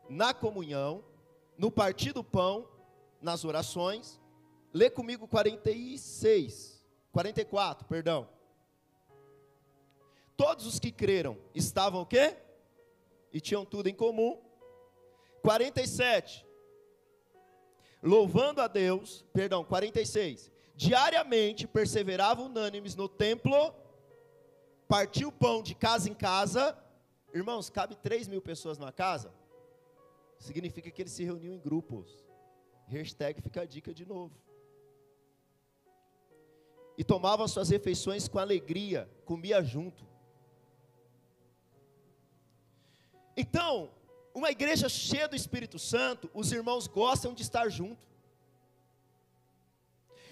[0.10, 1.04] na comunhão,
[1.58, 2.67] no partir do pão,
[3.21, 4.19] nas orações.
[4.73, 8.30] Lê comigo 46, 44, perdão.
[10.38, 12.38] Todos os que creram estavam o quê?
[13.31, 14.41] E tinham tudo em comum.
[15.41, 16.45] 47.
[18.01, 20.51] Louvando a Deus, perdão, 46.
[20.75, 23.73] Diariamente perseveravam unânimes no templo,
[24.87, 26.77] partiu o pão de casa em casa.
[27.33, 29.31] Irmãos, cabe 3 mil pessoas numa casa?
[30.41, 32.25] significa que eles se reuniam em grupos.
[32.87, 34.35] Hashtag fica a dica de novo.
[36.97, 40.05] E tomavam suas refeições com alegria, comia junto.
[43.41, 43.89] Então,
[44.36, 48.06] uma igreja cheia do Espírito Santo, os irmãos gostam de estar junto.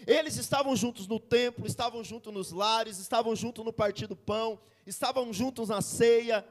[0.06, 4.60] Eles estavam juntos no templo, estavam juntos nos lares, estavam juntos no partir do pão,
[4.86, 6.46] estavam juntos na ceia,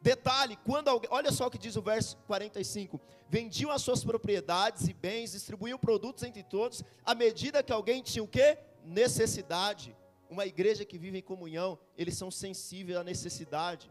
[0.00, 4.86] Detalhe, quando alguém, olha só o que diz o verso 45: vendiam as suas propriedades
[4.86, 8.58] e bens, distribuíam produtos entre todos, à medida que alguém tinha o que?
[8.84, 9.96] Necessidade.
[10.28, 13.90] Uma igreja que vive em comunhão, eles são sensíveis à necessidade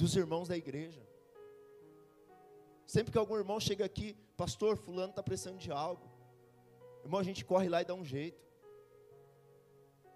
[0.00, 1.06] dos irmãos da igreja.
[2.86, 6.10] Sempre que algum irmão chega aqui, pastor, fulano está precisando de algo.
[7.04, 8.40] Irmão, a gente corre lá e dá um jeito.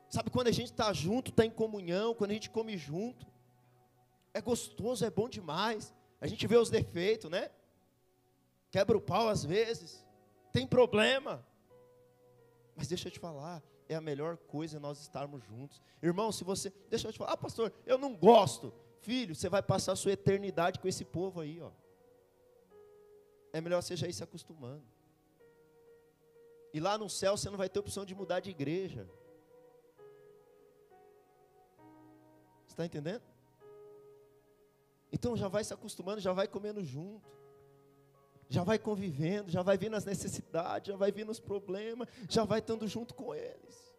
[0.08, 3.26] Sabe quando a gente está junto, está em comunhão, quando a gente come junto,
[4.32, 5.94] é gostoso, é bom demais.
[6.20, 7.50] A gente vê os defeitos, né?
[8.70, 10.04] Quebra o pau às vezes,
[10.52, 11.46] tem problema.
[12.74, 15.80] Mas deixa eu te falar, é a melhor coisa nós estarmos juntos.
[16.02, 18.72] Irmão, se você, deixa eu te falar, ah, pastor, eu não gosto.
[19.04, 21.70] Filho, você vai passar a sua eternidade com esse povo aí, ó.
[23.52, 24.82] É melhor você já ir se acostumando.
[26.72, 29.06] E lá no céu você não vai ter opção de mudar de igreja.
[32.66, 33.22] Está entendendo?
[35.12, 37.30] Então já vai se acostumando, já vai comendo junto.
[38.48, 42.60] Já vai convivendo, já vai vendo as necessidades, já vai vendo os problemas, já vai
[42.60, 43.94] estando junto com eles.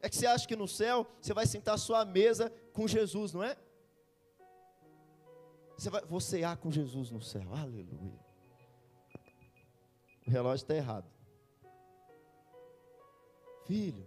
[0.00, 3.34] É que você acha que no céu você vai sentar à sua mesa com Jesus,
[3.34, 3.56] não é?
[5.76, 7.52] Você vai você com Jesus no céu.
[7.54, 8.24] Aleluia.
[10.26, 11.10] O relógio está errado.
[13.66, 14.06] Filho,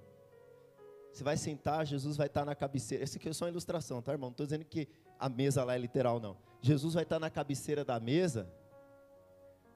[1.12, 3.04] você vai sentar, Jesus vai estar na cabeceira.
[3.04, 4.30] Essa aqui é só uma ilustração, tá, irmão?
[4.30, 4.88] Não estou dizendo que
[5.20, 6.38] a mesa lá é literal, não.
[6.62, 8.52] Jesus vai estar na cabeceira da mesa,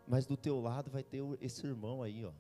[0.08, 2.32] mas do teu lado vai ter esse irmão aí, ó.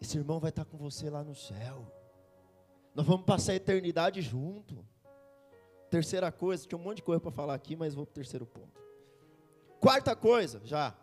[0.00, 1.92] Esse irmão vai estar com você lá no céu.
[2.94, 4.84] Nós vamos passar a eternidade junto.
[5.90, 8.46] Terceira coisa, tinha um monte de coisa para falar aqui, mas vou para o terceiro
[8.46, 8.80] ponto.
[9.80, 10.94] Quarta coisa, já.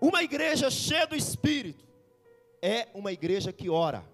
[0.00, 1.86] Uma igreja cheia do Espírito
[2.62, 4.04] é uma igreja que ora.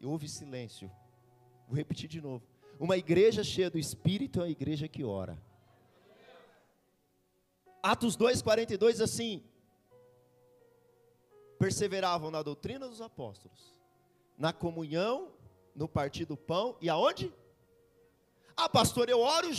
[0.00, 0.90] E houve silêncio.
[1.66, 2.44] Vou repetir de novo.
[2.78, 5.40] Uma igreja cheia do Espírito é uma igreja que ora.
[7.82, 9.42] Atos 2,42 assim:
[11.58, 13.74] perseveravam na doutrina dos apóstolos,
[14.36, 15.32] na comunhão,
[15.74, 17.32] no partir do pão e aonde?
[18.56, 19.54] Ah, pastor, eu oro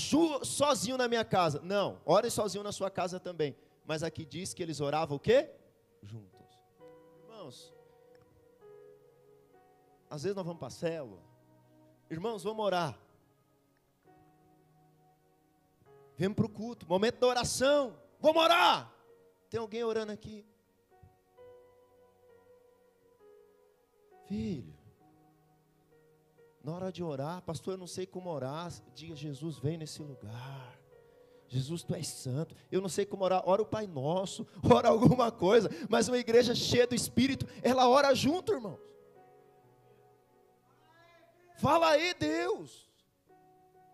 [0.45, 1.59] sozinho na minha casa.
[1.61, 3.55] Não, ore sozinho na sua casa também.
[3.85, 5.49] Mas aqui diz que eles oravam o quê?
[6.01, 6.47] Juntos.
[7.23, 7.73] Irmãos,
[10.09, 11.21] às vezes nós vamos para a célula.
[12.09, 12.97] Irmãos, vamos orar.
[16.15, 17.97] Vemos para o culto, momento da oração.
[18.21, 18.93] Vamos orar.
[19.49, 20.45] Tem alguém orando aqui?
[24.27, 24.72] Filho,
[26.63, 28.71] na hora de orar, pastor, eu não sei como orar.
[28.95, 30.79] Diga, Jesus, vem nesse lugar.
[31.49, 32.55] Jesus, tu és santo.
[32.71, 33.43] Eu não sei como orar.
[33.45, 35.69] Ora o Pai Nosso, ora alguma coisa.
[35.89, 38.79] Mas uma igreja cheia do Espírito, ela ora junto, irmãos.
[41.57, 42.89] Fala aí, Deus.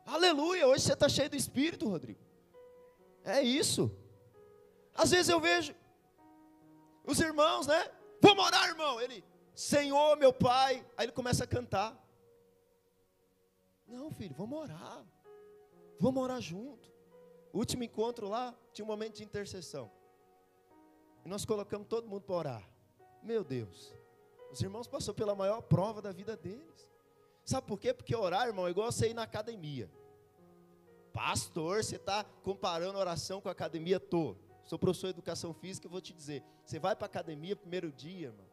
[0.06, 0.68] Aleluia.
[0.68, 2.20] Hoje você está cheio do Espírito, Rodrigo.
[3.24, 3.92] É isso.
[4.96, 5.74] Às vezes eu vejo
[7.04, 7.90] os irmãos, né?
[8.22, 9.02] Vamos orar, irmão.
[9.02, 9.24] Ele,
[9.56, 10.86] Senhor, meu Pai.
[10.96, 12.09] Aí ele começa a cantar.
[13.90, 15.06] Não, filho, vamos orar.
[16.00, 16.90] Vamos orar junto.
[17.52, 19.92] O último encontro lá, tinha um momento de intercessão.
[21.26, 22.70] E nós colocamos todo mundo para orar.
[23.24, 23.94] Meu Deus.
[24.52, 26.88] Os irmãos passaram pela maior prova da vida deles.
[27.44, 27.94] Sabe por quê?
[27.94, 29.92] Porque orar, irmão, é igual você ir na academia.
[31.12, 33.98] Pastor, você está comparando oração com a academia?
[33.98, 34.38] Estou.
[34.64, 36.44] Sou professor de educação física e vou te dizer.
[36.64, 38.46] Você vai para a academia primeiro dia, irmão.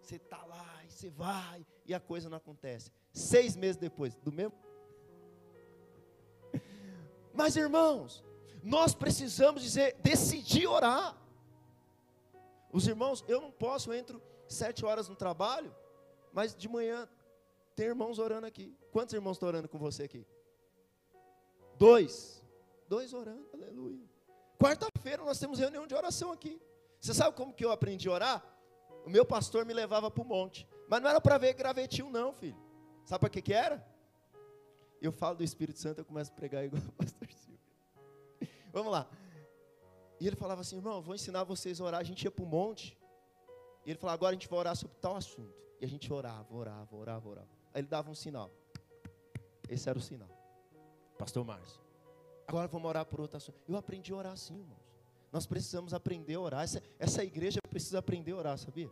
[0.00, 2.90] Você está lá, e você vai, e a coisa não acontece.
[3.12, 4.54] Seis meses depois, do mesmo.
[7.34, 8.24] Mas irmãos,
[8.62, 11.16] nós precisamos dizer, decidir orar.
[12.72, 15.74] Os irmãos, eu não posso, eu entro sete horas no trabalho,
[16.32, 17.08] mas de manhã
[17.74, 18.76] tem irmãos orando aqui.
[18.92, 20.26] Quantos irmãos estão orando com você aqui?
[21.78, 22.44] Dois.
[22.88, 24.04] Dois orando, aleluia.
[24.58, 26.60] Quarta-feira nós temos reunião de oração aqui.
[27.00, 28.58] Você sabe como que eu aprendi a orar?
[29.04, 30.66] O meu pastor me levava para o monte.
[30.88, 32.56] Mas não era para ver gravetinho, não, filho.
[33.04, 33.86] Sabe para que, que era?
[35.00, 37.60] Eu falo do Espírito Santo, eu começo a pregar igual o pastor Silvio.
[38.72, 39.08] Vamos lá.
[40.20, 42.00] E ele falava assim, irmão, vou ensinar vocês a orar.
[42.00, 42.98] A gente ia para o monte.
[43.84, 45.54] E ele falava, agora a gente vai orar sobre tal assunto.
[45.80, 47.48] E a gente orava, orava, orava, orava.
[47.72, 48.50] Aí ele dava um sinal.
[49.68, 50.28] Esse era o sinal.
[51.16, 51.80] Pastor Márcio.
[52.46, 53.60] Agora vamos orar por outro assunto.
[53.68, 54.88] Eu aprendi a orar assim, irmãos.
[55.30, 56.64] Nós precisamos aprender a orar.
[56.64, 58.90] Essa, essa igreja precisa aprender a orar, sabia?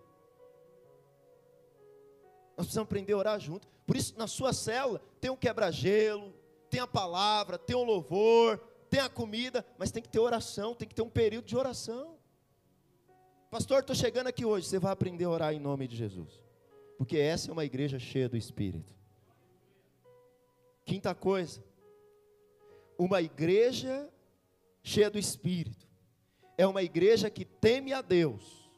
[2.56, 3.68] Nós precisamos aprender a orar junto.
[3.86, 6.32] Por isso, na sua célula, tem um quebra-gelo,
[6.70, 10.88] tem a palavra, tem o louvor, tem a comida, mas tem que ter oração, tem
[10.88, 12.16] que ter um período de oração.
[13.50, 14.66] Pastor, estou chegando aqui hoje.
[14.66, 16.42] Você vai aprender a orar em nome de Jesus.
[16.98, 18.94] Porque essa é uma igreja cheia do Espírito.
[20.84, 21.62] Quinta coisa,
[22.98, 24.08] uma igreja
[24.82, 25.86] cheia do Espírito
[26.56, 28.70] é uma igreja que teme a Deus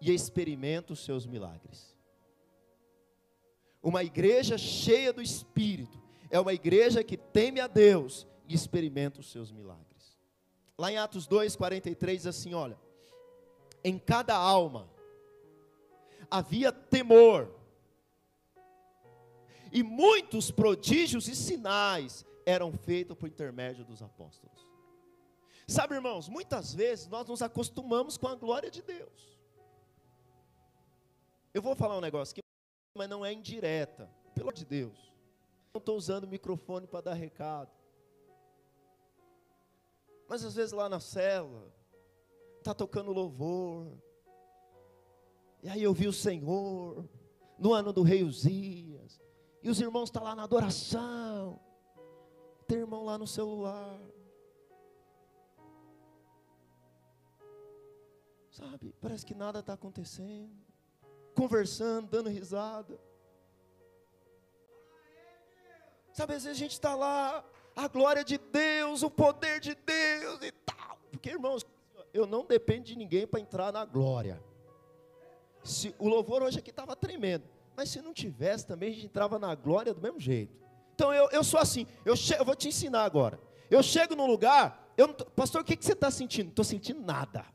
[0.00, 1.91] e experimenta os seus milagres.
[3.82, 9.30] Uma igreja cheia do Espírito é uma igreja que teme a Deus e experimenta os
[9.30, 10.18] seus milagres.
[10.78, 12.78] Lá em Atos 2, 43 diz assim: olha,
[13.82, 14.88] em cada alma
[16.30, 17.50] havia temor,
[19.72, 24.66] e muitos prodígios e sinais eram feitos por intermédio dos apóstolos.
[25.66, 29.38] Sabe, irmãos, muitas vezes nós nos acostumamos com a glória de Deus.
[31.54, 32.41] Eu vou falar um negócio aqui,
[32.94, 35.12] mas não é indireta, pelo amor de Deus.
[35.72, 37.70] Não estou usando o microfone para dar recado.
[40.28, 41.72] Mas às vezes lá na cela,
[42.58, 43.98] está tocando louvor.
[45.62, 47.08] E aí eu vi o Senhor,
[47.58, 49.20] no ano do rei Uzias.
[49.62, 51.60] E os irmãos estão tá lá na adoração.
[52.66, 54.00] Tem irmão lá no celular.
[58.50, 60.71] Sabe, parece que nada está acontecendo.
[61.34, 62.98] Conversando, dando risada.
[66.12, 70.42] Sabe, às vezes a gente está lá, a glória de Deus, o poder de Deus
[70.42, 70.98] e tal.
[71.10, 71.64] Porque, irmãos,
[72.12, 74.42] eu não dependo de ninguém para entrar na glória.
[75.64, 77.44] Se, o louvor hoje aqui estava tremendo.
[77.74, 80.54] Mas se não tivesse também, a gente entrava na glória do mesmo jeito.
[80.94, 83.40] Então eu, eu sou assim, eu, che, eu vou te ensinar agora.
[83.70, 86.46] Eu chego num lugar, eu tô, pastor, o que, que você está sentindo?
[86.46, 87.46] Não estou sentindo nada.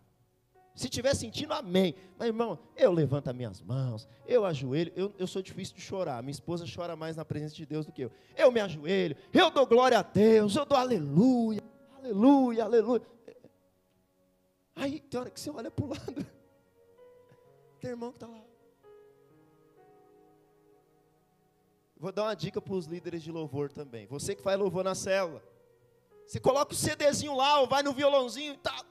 [0.77, 1.95] Se estiver sentindo, amém.
[2.19, 6.21] Mas, irmão, eu levanto as minhas mãos, eu ajoelho, eu, eu sou difícil de chorar.
[6.21, 8.11] Minha esposa chora mais na presença de Deus do que eu.
[8.35, 11.63] Eu me ajoelho, eu dou glória a Deus, eu dou aleluia,
[11.97, 13.01] aleluia, aleluia.
[14.75, 16.27] Aí tem hora que você olha para o lado,
[17.81, 18.43] tem irmão que está lá.
[21.99, 24.05] Vou dar uma dica para os líderes de louvor também.
[24.05, 25.43] Você que faz louvor na célula.
[26.27, 28.85] Você coloca o CDzinho lá, ou vai no violãozinho e tal.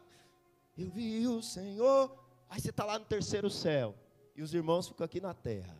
[0.77, 2.15] Eu vi o Senhor.
[2.49, 3.95] Aí você está lá no terceiro céu.
[4.35, 5.77] E os irmãos ficam aqui na terra.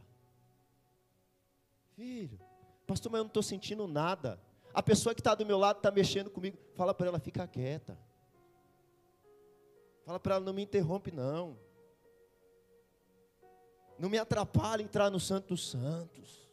[1.95, 2.41] Filho,
[2.87, 4.41] Pastor, mas eu não estou sentindo nada.
[4.73, 6.57] A pessoa que está do meu lado está mexendo comigo.
[6.75, 7.99] Fala para ela, fica quieta.
[10.05, 11.59] Fala para ela, não me interrompe, não.
[13.99, 16.49] Não me atrapalhe entrar no Santo dos Santos.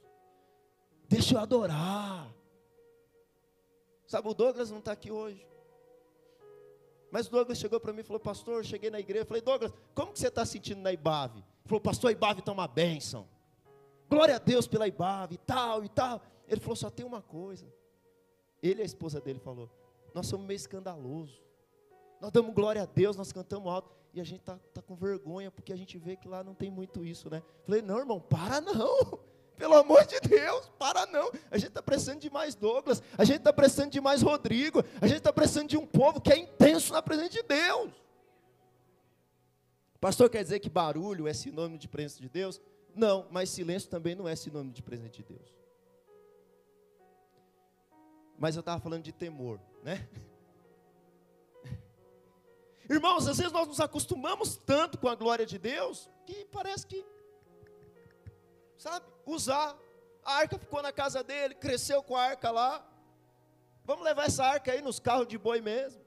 [1.07, 2.33] Deixa eu adorar.
[4.07, 5.45] Sabe, o Douglas não está aqui hoje.
[7.13, 9.21] Mas Douglas chegou para mim e falou, pastor, eu cheguei na igreja.
[9.21, 11.37] Eu falei, Douglas, como que você está sentindo na Ibave?
[11.37, 13.27] Ele falou, pastor, a Ibave está uma bênção.
[14.09, 16.23] Glória a Deus pela Ibave e tal e tal.
[16.47, 17.71] Ele falou, só tem uma coisa.
[18.63, 19.69] Ele e a esposa dele falou,
[20.11, 21.39] nós somos meio escandaloso.
[22.19, 23.91] Nós damos glória a Deus, nós cantamos alto.
[24.11, 26.71] E a gente está tá com vergonha, porque a gente vê que lá não tem
[26.71, 27.43] muito isso, né?
[27.63, 29.19] Falei, não, irmão, para não.
[29.63, 31.31] Pelo amor de Deus, para não.
[31.49, 35.07] A gente está precisando de mais Douglas, a gente está precisando de mais Rodrigo, a
[35.07, 37.93] gente está precisando de um povo que é intenso na presença de Deus.
[40.01, 42.59] Pastor quer dizer que barulho é sinônimo de presença de Deus?
[42.93, 45.55] Não, mas silêncio também não é sinônimo de presença de Deus.
[48.37, 50.09] Mas eu estava falando de temor, né?
[52.89, 57.13] Irmãos, às vezes nós nos acostumamos tanto com a glória de Deus que parece que
[58.83, 59.77] sabe, usar.
[60.25, 62.85] A arca ficou na casa dele, cresceu com a arca lá.
[63.85, 66.01] Vamos levar essa arca aí nos carros de boi mesmo.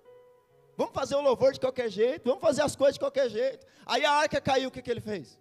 [0.76, 3.66] Vamos fazer o louvor de qualquer jeito, vamos fazer as coisas de qualquer jeito.
[3.86, 5.38] Aí a arca caiu, o que, que ele fez?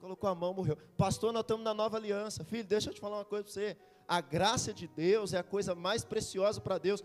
[0.00, 0.78] Colocou a mão, morreu.
[0.96, 2.42] Pastor, nós estamos na nova aliança.
[2.42, 3.76] Filho, deixa eu te falar uma coisa para você.
[4.08, 7.04] A graça de Deus é a coisa mais preciosa para Deus.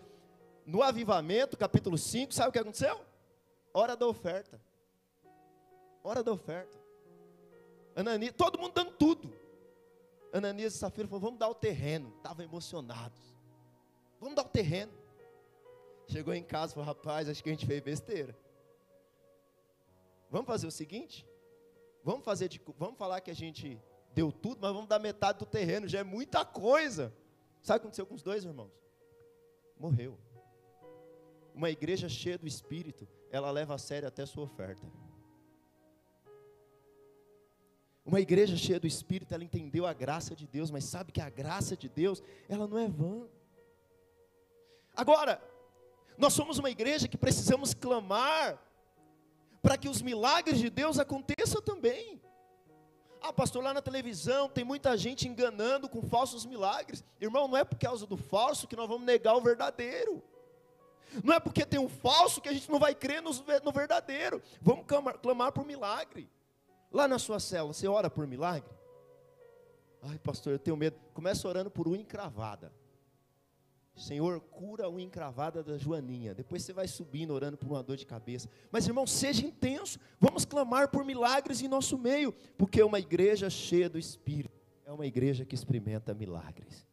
[0.64, 2.98] No avivamento, capítulo 5, sabe o que aconteceu?
[3.74, 4.58] Hora da oferta.
[6.02, 6.85] Hora da oferta.
[7.96, 9.32] Ananias, todo mundo dando tudo.
[10.30, 12.12] Ananias e Safira falaram, vamos dar o terreno.
[12.18, 13.34] Estavam emocionados.
[14.20, 14.92] Vamos dar o terreno.
[16.06, 18.36] Chegou em casa e falou, rapaz, acho que a gente fez besteira.
[20.30, 21.26] Vamos fazer o seguinte?
[22.04, 23.80] Vamos fazer de, vamos falar que a gente
[24.12, 27.12] deu tudo, mas vamos dar metade do terreno, já é muita coisa.
[27.62, 28.70] Sabe o que aconteceu com os dois irmãos?
[29.78, 30.18] Morreu.
[31.54, 34.86] Uma igreja cheia do Espírito, ela leva a sério até a sua oferta.
[38.06, 41.28] Uma igreja cheia do Espírito, ela entendeu a graça de Deus, mas sabe que a
[41.28, 43.26] graça de Deus, ela não é vã.
[44.94, 45.42] Agora,
[46.16, 48.62] nós somos uma igreja que precisamos clamar
[49.60, 52.22] para que os milagres de Deus aconteçam também.
[53.20, 57.02] Ah, pastor, lá na televisão tem muita gente enganando com falsos milagres.
[57.20, 60.22] Irmão, não é por causa do falso que nós vamos negar o verdadeiro.
[61.24, 64.40] Não é porque tem um falso que a gente não vai crer no verdadeiro.
[64.60, 66.30] Vamos clamar, clamar por milagre.
[66.96, 68.70] Lá na sua célula, você ora por milagre?
[70.00, 70.96] Ai, pastor, eu tenho medo.
[71.12, 72.72] Começa orando por unha encravada.
[73.94, 76.34] Senhor, cura a unha encravada da Joaninha.
[76.34, 78.48] Depois você vai subindo, orando por uma dor de cabeça.
[78.72, 79.98] Mas, irmão, seja intenso.
[80.18, 82.32] Vamos clamar por milagres em nosso meio.
[82.56, 86.88] Porque uma igreja cheia do Espírito é uma igreja que experimenta milagres.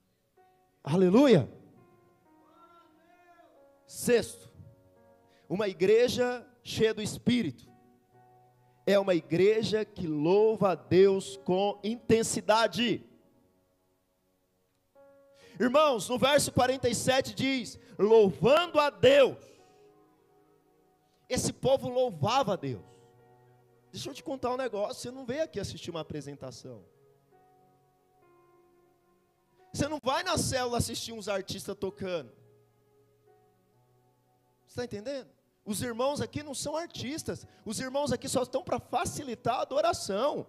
[0.83, 1.49] Aleluia!
[3.87, 4.51] Sexto,
[5.47, 7.71] uma igreja cheia do Espírito
[8.85, 13.03] é uma igreja que louva a Deus com intensidade.
[15.59, 19.37] Irmãos, no verso 47 diz: louvando a Deus.
[21.29, 22.83] Esse povo louvava a Deus.
[23.91, 26.83] Deixa eu te contar um negócio: você não veio aqui assistir uma apresentação.
[29.71, 32.31] Você não vai na célula assistir uns artistas tocando.
[34.67, 35.32] Você está entendendo?
[35.65, 40.45] Os irmãos aqui não são artistas, os irmãos aqui só estão para facilitar a adoração.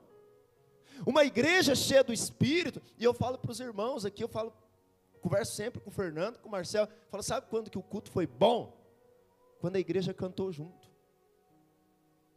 [1.07, 4.53] Uma igreja cheia do Espírito, e eu falo para os irmãos aqui, eu falo,
[5.21, 8.27] converso sempre com o Fernando, com o Marcelo, falo, sabe quando que o culto foi
[8.27, 8.77] bom?
[9.61, 10.93] Quando a igreja cantou junto.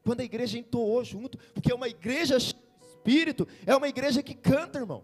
[0.04, 4.36] Quando a igreja entoou junto, porque uma igreja cheia do Espírito é uma igreja que
[4.36, 5.04] canta, irmãos.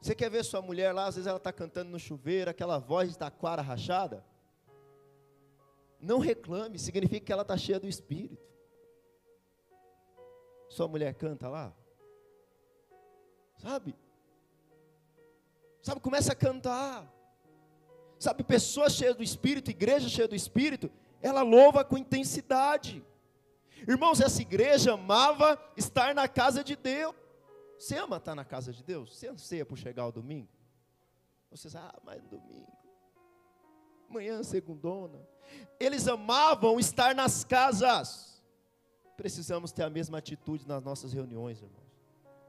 [0.00, 3.10] Você quer ver sua mulher lá, às vezes ela está cantando no chuveiro, aquela voz
[3.10, 4.24] de taquara rachada?
[6.00, 8.46] Não reclame, significa que ela está cheia do Espírito.
[10.68, 11.74] Sua mulher canta lá?
[13.56, 13.94] Sabe?
[15.82, 17.12] Sabe, começa a cantar.
[18.18, 20.90] Sabe, pessoa cheia do Espírito, igreja cheia do Espírito,
[21.22, 23.04] ela louva com intensidade.
[23.86, 27.14] Irmãos, essa igreja amava estar na casa de Deus.
[27.78, 29.16] Você ama estar na casa de Deus?
[29.16, 30.48] Você anseia por chegar ao domingo?
[31.50, 32.77] Você diz, ah, mas domingo.
[34.08, 35.18] Manhã, segundona
[35.78, 38.42] eles amavam estar nas casas.
[39.16, 41.86] Precisamos ter a mesma atitude nas nossas reuniões, irmãos.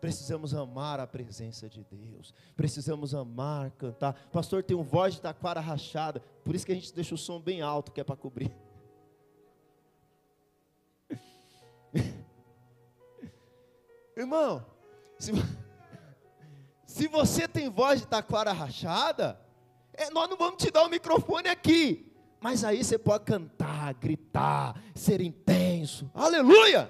[0.01, 2.33] Precisamos amar a presença de Deus.
[2.55, 4.13] Precisamos amar, cantar.
[4.31, 6.21] Pastor, tem um voz de taquara rachada.
[6.43, 8.55] Por isso que a gente deixa o som bem alto, que é para cobrir.
[14.15, 14.65] Irmão,
[15.17, 15.33] se,
[16.89, 19.39] Se você tem voz de taquara rachada,
[19.99, 22.09] é, nós não vamos te dar o microfone aqui.
[22.39, 26.09] Mas aí você pode cantar, gritar, ser intenso.
[26.13, 26.89] Aleluia!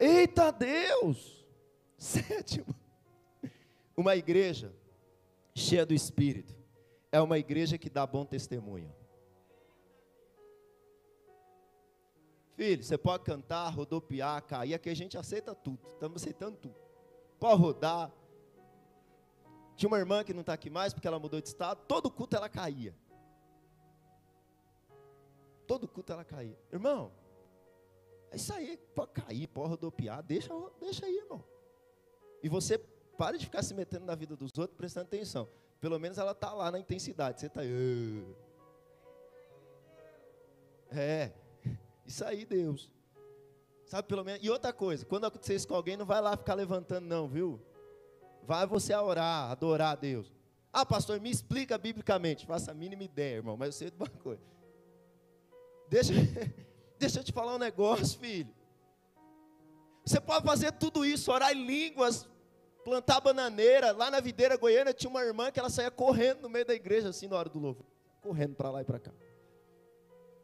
[0.00, 1.46] Eita Deus!
[1.98, 2.74] Sétimo,
[3.96, 4.72] uma igreja
[5.54, 6.56] cheia do Espírito
[7.10, 8.94] é uma igreja que dá bom testemunho.
[12.54, 16.76] Filho, você pode cantar, rodopiar, cair, aqui a gente aceita tudo, estamos aceitando tudo.
[17.38, 18.12] Pode rodar.
[19.78, 22.34] Tinha uma irmã que não está aqui mais porque ela mudou de estado, todo culto
[22.34, 22.92] ela caía.
[25.68, 26.58] Todo culto ela caía.
[26.72, 27.12] Irmão,
[28.32, 31.44] é isso aí, pode cair, pode rodopiar, deixa, deixa aí, irmão.
[32.42, 32.76] E você
[33.16, 35.48] para de ficar se metendo na vida dos outros, prestando atenção.
[35.80, 37.38] Pelo menos ela está lá na intensidade.
[37.38, 37.60] Você está.
[40.90, 41.32] É.
[42.04, 42.90] Isso aí, Deus.
[43.84, 44.44] Sabe, pelo menos.
[44.44, 47.60] E outra coisa, quando acontecer isso com alguém, não vai lá ficar levantando, não, viu?
[48.48, 50.32] Vai você a orar, adorar a Deus.
[50.72, 52.46] Ah, pastor, me explica biblicamente.
[52.46, 54.40] Faça a mínima ideia, irmão, mas eu sei de uma coisa.
[55.90, 56.14] Deixa,
[56.98, 58.48] deixa eu te falar um negócio, filho.
[60.02, 62.26] Você pode fazer tudo isso, orar em línguas,
[62.82, 63.92] plantar bananeira.
[63.92, 67.10] Lá na videira goiana tinha uma irmã que ela saía correndo no meio da igreja,
[67.10, 67.84] assim, na hora do louvor.
[68.22, 69.12] Correndo para lá e para cá.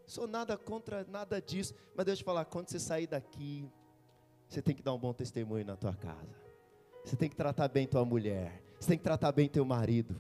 [0.05, 1.73] Sou nada contra nada disso.
[1.97, 3.67] Mas deixa eu te falar, quando você sair daqui,
[4.47, 6.44] você tem que dar um bom testemunho na tua casa.
[7.05, 8.63] Você tem que tratar bem tua mulher.
[8.81, 10.17] Você tem que tratar bem teu marido.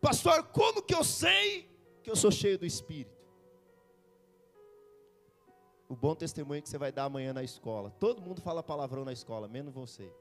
[0.00, 1.68] Pastor, como que eu sei
[2.02, 3.16] que eu sou cheio do Espírito?
[5.88, 7.90] O bom testemunho que você vai dar amanhã na escola.
[7.98, 10.12] Todo mundo fala palavrão na escola, menos você.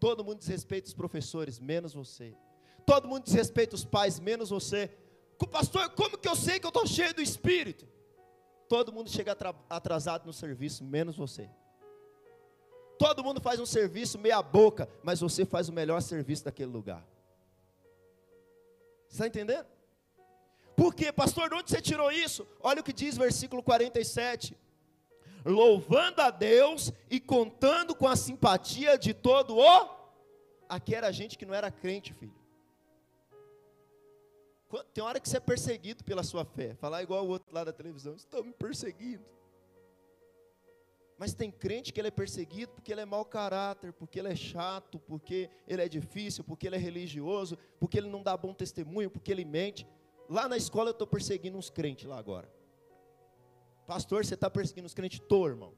[0.00, 2.34] Todo mundo desrespeita os professores, menos você.
[2.86, 4.90] Todo mundo desrespeita os pais, menos você
[5.46, 7.86] pastor, como que eu sei que eu estou cheio do Espírito?
[8.68, 9.36] Todo mundo chega
[9.68, 11.50] atrasado no serviço, menos você.
[12.98, 17.04] Todo mundo faz um serviço meia boca, mas você faz o melhor serviço daquele lugar.
[19.08, 19.66] Está entendendo?
[20.76, 21.12] Por quê?
[21.12, 22.46] Pastor, de onde você tirou isso?
[22.60, 24.56] Olha o que diz versículo 47.
[25.44, 29.88] Louvando a Deus e contando com a simpatia de todo o.
[30.68, 32.34] Aqui era gente que não era crente, filho.
[34.92, 36.74] Tem hora que você é perseguido pela sua fé.
[36.74, 39.24] Falar igual o outro lá da televisão, estão me perseguindo.
[41.16, 44.36] Mas tem crente que ele é perseguido porque ele é mau caráter, porque ele é
[44.36, 49.10] chato, porque ele é difícil, porque ele é religioso, porque ele não dá bom testemunho,
[49.10, 49.86] porque ele mente.
[50.28, 52.52] Lá na escola eu estou perseguindo uns crentes lá agora.
[53.86, 55.20] Pastor, você está perseguindo os crentes?
[55.20, 55.74] Estou, irmão.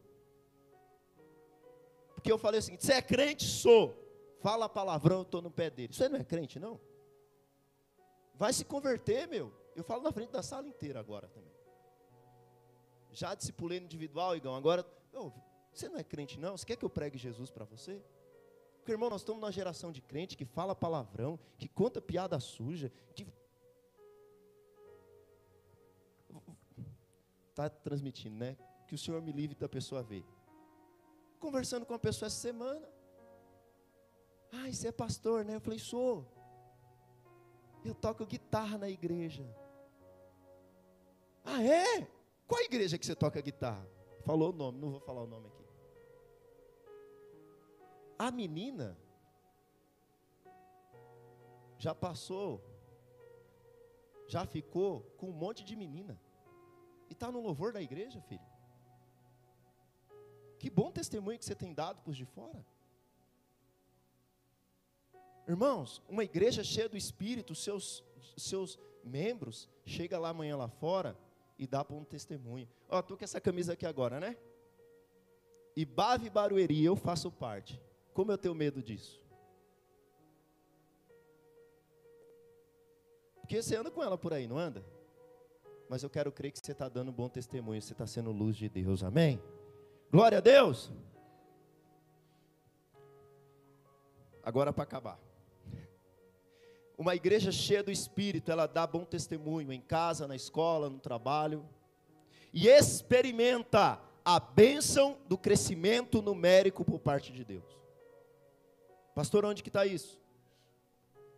[2.14, 3.44] Porque eu falei o seguinte: você é crente?
[3.44, 4.02] Sou.
[4.40, 5.92] Fala palavrão, eu estou no pé dele.
[5.92, 6.80] Você não é crente, não?
[8.34, 9.52] Vai se converter, meu.
[9.74, 11.52] Eu falo na frente da sala inteira agora também.
[13.10, 14.54] Já discipulei individual, Igão.
[14.54, 14.84] Agora,
[15.16, 15.32] oh,
[15.72, 16.56] você não é crente, não?
[16.56, 18.02] Você quer que eu pregue Jesus para você?
[18.78, 22.92] Porque, irmão, nós estamos numa geração de crente que fala palavrão, que conta piada suja,
[23.14, 23.26] que.
[27.50, 28.56] Está transmitindo, né?
[28.86, 30.24] Que o Senhor me livre da pessoa ver.
[31.40, 32.88] Conversando com uma pessoa essa semana.
[34.52, 35.56] Ah, você é pastor, né?
[35.56, 36.24] Eu falei, sou.
[37.84, 39.44] Eu toco guitarra na igreja.
[41.44, 42.06] Ah, é?
[42.46, 43.95] Qual igreja que você toca guitarra?
[44.26, 45.64] Falou o nome, não vou falar o nome aqui.
[48.18, 48.98] A menina
[51.78, 52.60] já passou,
[54.26, 56.20] já ficou com um monte de menina.
[57.08, 58.44] E está no louvor da igreja, filho.
[60.58, 62.66] Que bom testemunho que você tem dado para os de fora.
[65.46, 68.02] Irmãos, uma igreja cheia do Espírito, seus,
[68.36, 71.16] seus membros, chega lá amanhã lá fora
[71.58, 72.68] e dá para um testemunho.
[72.88, 74.36] Ó, estou com essa camisa aqui agora, né?
[75.74, 77.80] E Bave Barueri, eu faço parte.
[78.12, 79.20] Como eu tenho medo disso?
[83.40, 84.84] Porque você anda com ela por aí, não anda?
[85.88, 88.68] Mas eu quero crer que você está dando bom testemunho, você está sendo luz de
[88.68, 89.40] Deus, amém?
[90.10, 90.90] Glória a Deus!
[94.42, 95.20] Agora para acabar.
[96.98, 101.64] Uma igreja cheia do Espírito, ela dá bom testemunho em casa, na escola, no trabalho,
[102.52, 107.64] e experimenta a bênção do crescimento numérico por parte de Deus.
[109.14, 110.20] Pastor, onde que está isso?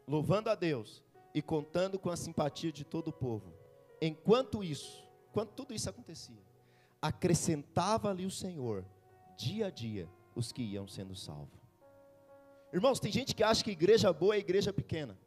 [0.06, 1.02] Louvando a Deus
[1.34, 3.52] e contando com a simpatia de todo o povo.
[4.00, 6.42] Enquanto isso, quando tudo isso acontecia,
[7.02, 8.84] acrescentava-lhe o Senhor,
[9.36, 11.60] dia a dia, os que iam sendo salvos.
[12.72, 15.18] Irmãos, tem gente que acha que igreja boa é igreja pequena.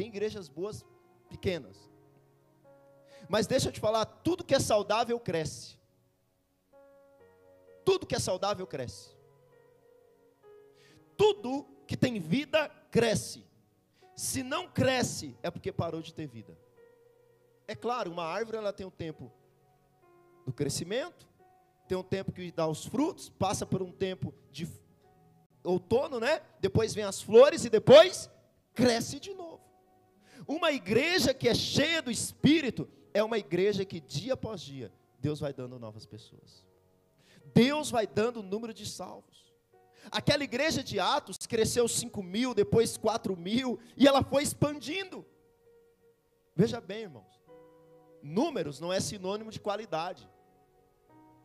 [0.00, 0.82] Tem igrejas boas,
[1.28, 1.76] pequenas.
[3.28, 5.78] Mas deixa eu te falar, tudo que é saudável cresce.
[7.84, 9.10] Tudo que é saudável cresce.
[11.18, 13.44] tudo que tem vida cresce.
[14.16, 16.56] Se não cresce, é porque parou de ter vida.
[17.68, 19.30] É claro, uma árvore ela tem um tempo
[20.46, 21.28] do crescimento,
[21.86, 24.66] tem um tempo que dá os frutos, passa por um tempo de
[25.62, 26.40] outono, né?
[26.58, 28.30] Depois vem as flores e depois
[28.72, 29.69] cresce de novo.
[30.50, 35.38] Uma igreja que é cheia do Espírito é uma igreja que dia após dia Deus
[35.38, 36.66] vai dando novas pessoas.
[37.54, 39.54] Deus vai dando o número de salvos.
[40.10, 45.24] Aquela igreja de Atos cresceu 5 mil, depois 4 mil, e ela foi expandindo.
[46.56, 47.40] Veja bem, irmãos,
[48.20, 50.28] números não é sinônimo de qualidade,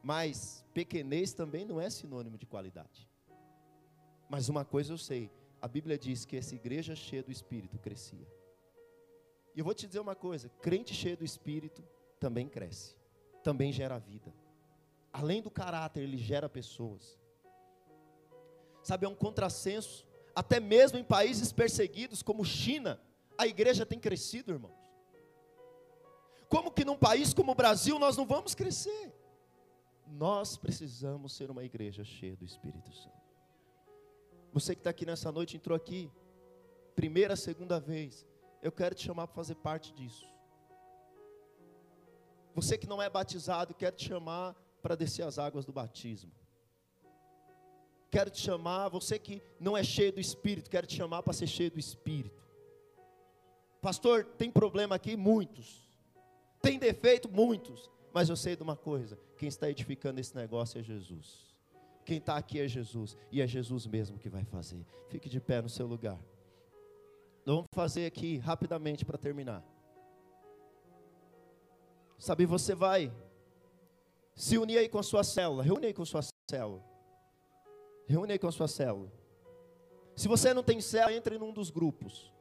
[0.01, 3.07] mas pequenez também não é sinônimo de qualidade.
[4.27, 5.29] Mas uma coisa eu sei,
[5.61, 8.34] a Bíblia diz que essa igreja cheia do Espírito crescia.
[9.55, 11.83] E eu vou te dizer uma coisa: crente cheio do Espírito
[12.19, 12.95] também cresce,
[13.43, 14.33] também gera vida.
[15.13, 17.17] Além do caráter, ele gera pessoas.
[18.83, 20.05] Sabe, é um contrassenso.
[20.35, 22.99] Até mesmo em países perseguidos como China,
[23.37, 24.75] a igreja tem crescido, irmãos.
[26.49, 29.13] Como que num país como o Brasil nós não vamos crescer?
[30.05, 33.15] Nós precisamos ser uma igreja cheia do Espírito Santo.
[34.51, 36.11] Você que está aqui nessa noite, entrou aqui,
[36.95, 38.25] primeira, segunda vez,
[38.61, 40.25] eu quero te chamar para fazer parte disso.
[42.53, 46.31] Você que não é batizado, quero te chamar para descer as águas do batismo.
[48.09, 51.47] Quero te chamar, você que não é cheio do Espírito, quero te chamar para ser
[51.47, 52.45] cheio do Espírito.
[53.81, 55.17] Pastor, tem problema aqui?
[55.17, 55.85] Muitos.
[56.61, 57.29] Tem defeito?
[57.29, 57.91] Muitos.
[58.13, 61.53] Mas eu sei de uma coisa: quem está edificando esse negócio é Jesus.
[62.05, 63.17] Quem está aqui é Jesus.
[63.31, 64.85] E é Jesus mesmo que vai fazer.
[65.09, 66.17] Fique de pé no seu lugar.
[67.45, 69.63] Vamos fazer aqui rapidamente para terminar.
[72.17, 73.13] Sabe, você vai
[74.33, 75.61] se unir aí com a sua célula.
[75.61, 76.83] Reúne aí com a sua célula.
[78.07, 79.11] Reúne aí com a sua célula.
[80.15, 82.33] Se você não tem célula, entre num dos grupos.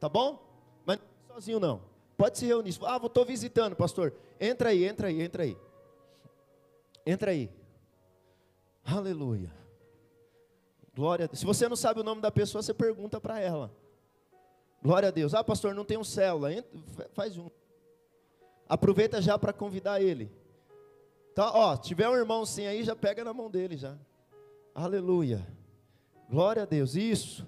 [0.00, 0.42] Tá bom?
[0.84, 1.82] Mas não sozinho não.
[2.16, 2.76] Pode se reunir.
[2.82, 4.12] Ah, estou visitando, pastor.
[4.40, 5.56] Entra aí, entra aí, entra aí.
[7.06, 7.50] Entra aí.
[8.84, 9.54] Aleluia.
[10.94, 11.30] Glória.
[11.32, 13.72] Se você não sabe o nome da pessoa, você pergunta para ela.
[14.82, 15.34] Glória a Deus.
[15.34, 16.50] Ah, pastor, não tem um célula.
[17.12, 17.50] Faz um.
[18.68, 20.30] Aproveita já para convidar ele.
[21.34, 23.96] Tá, ó, tiver um irmão sim aí, já pega na mão dele já.
[24.74, 25.46] Aleluia.
[26.28, 26.94] Glória a Deus.
[26.94, 27.46] Isso.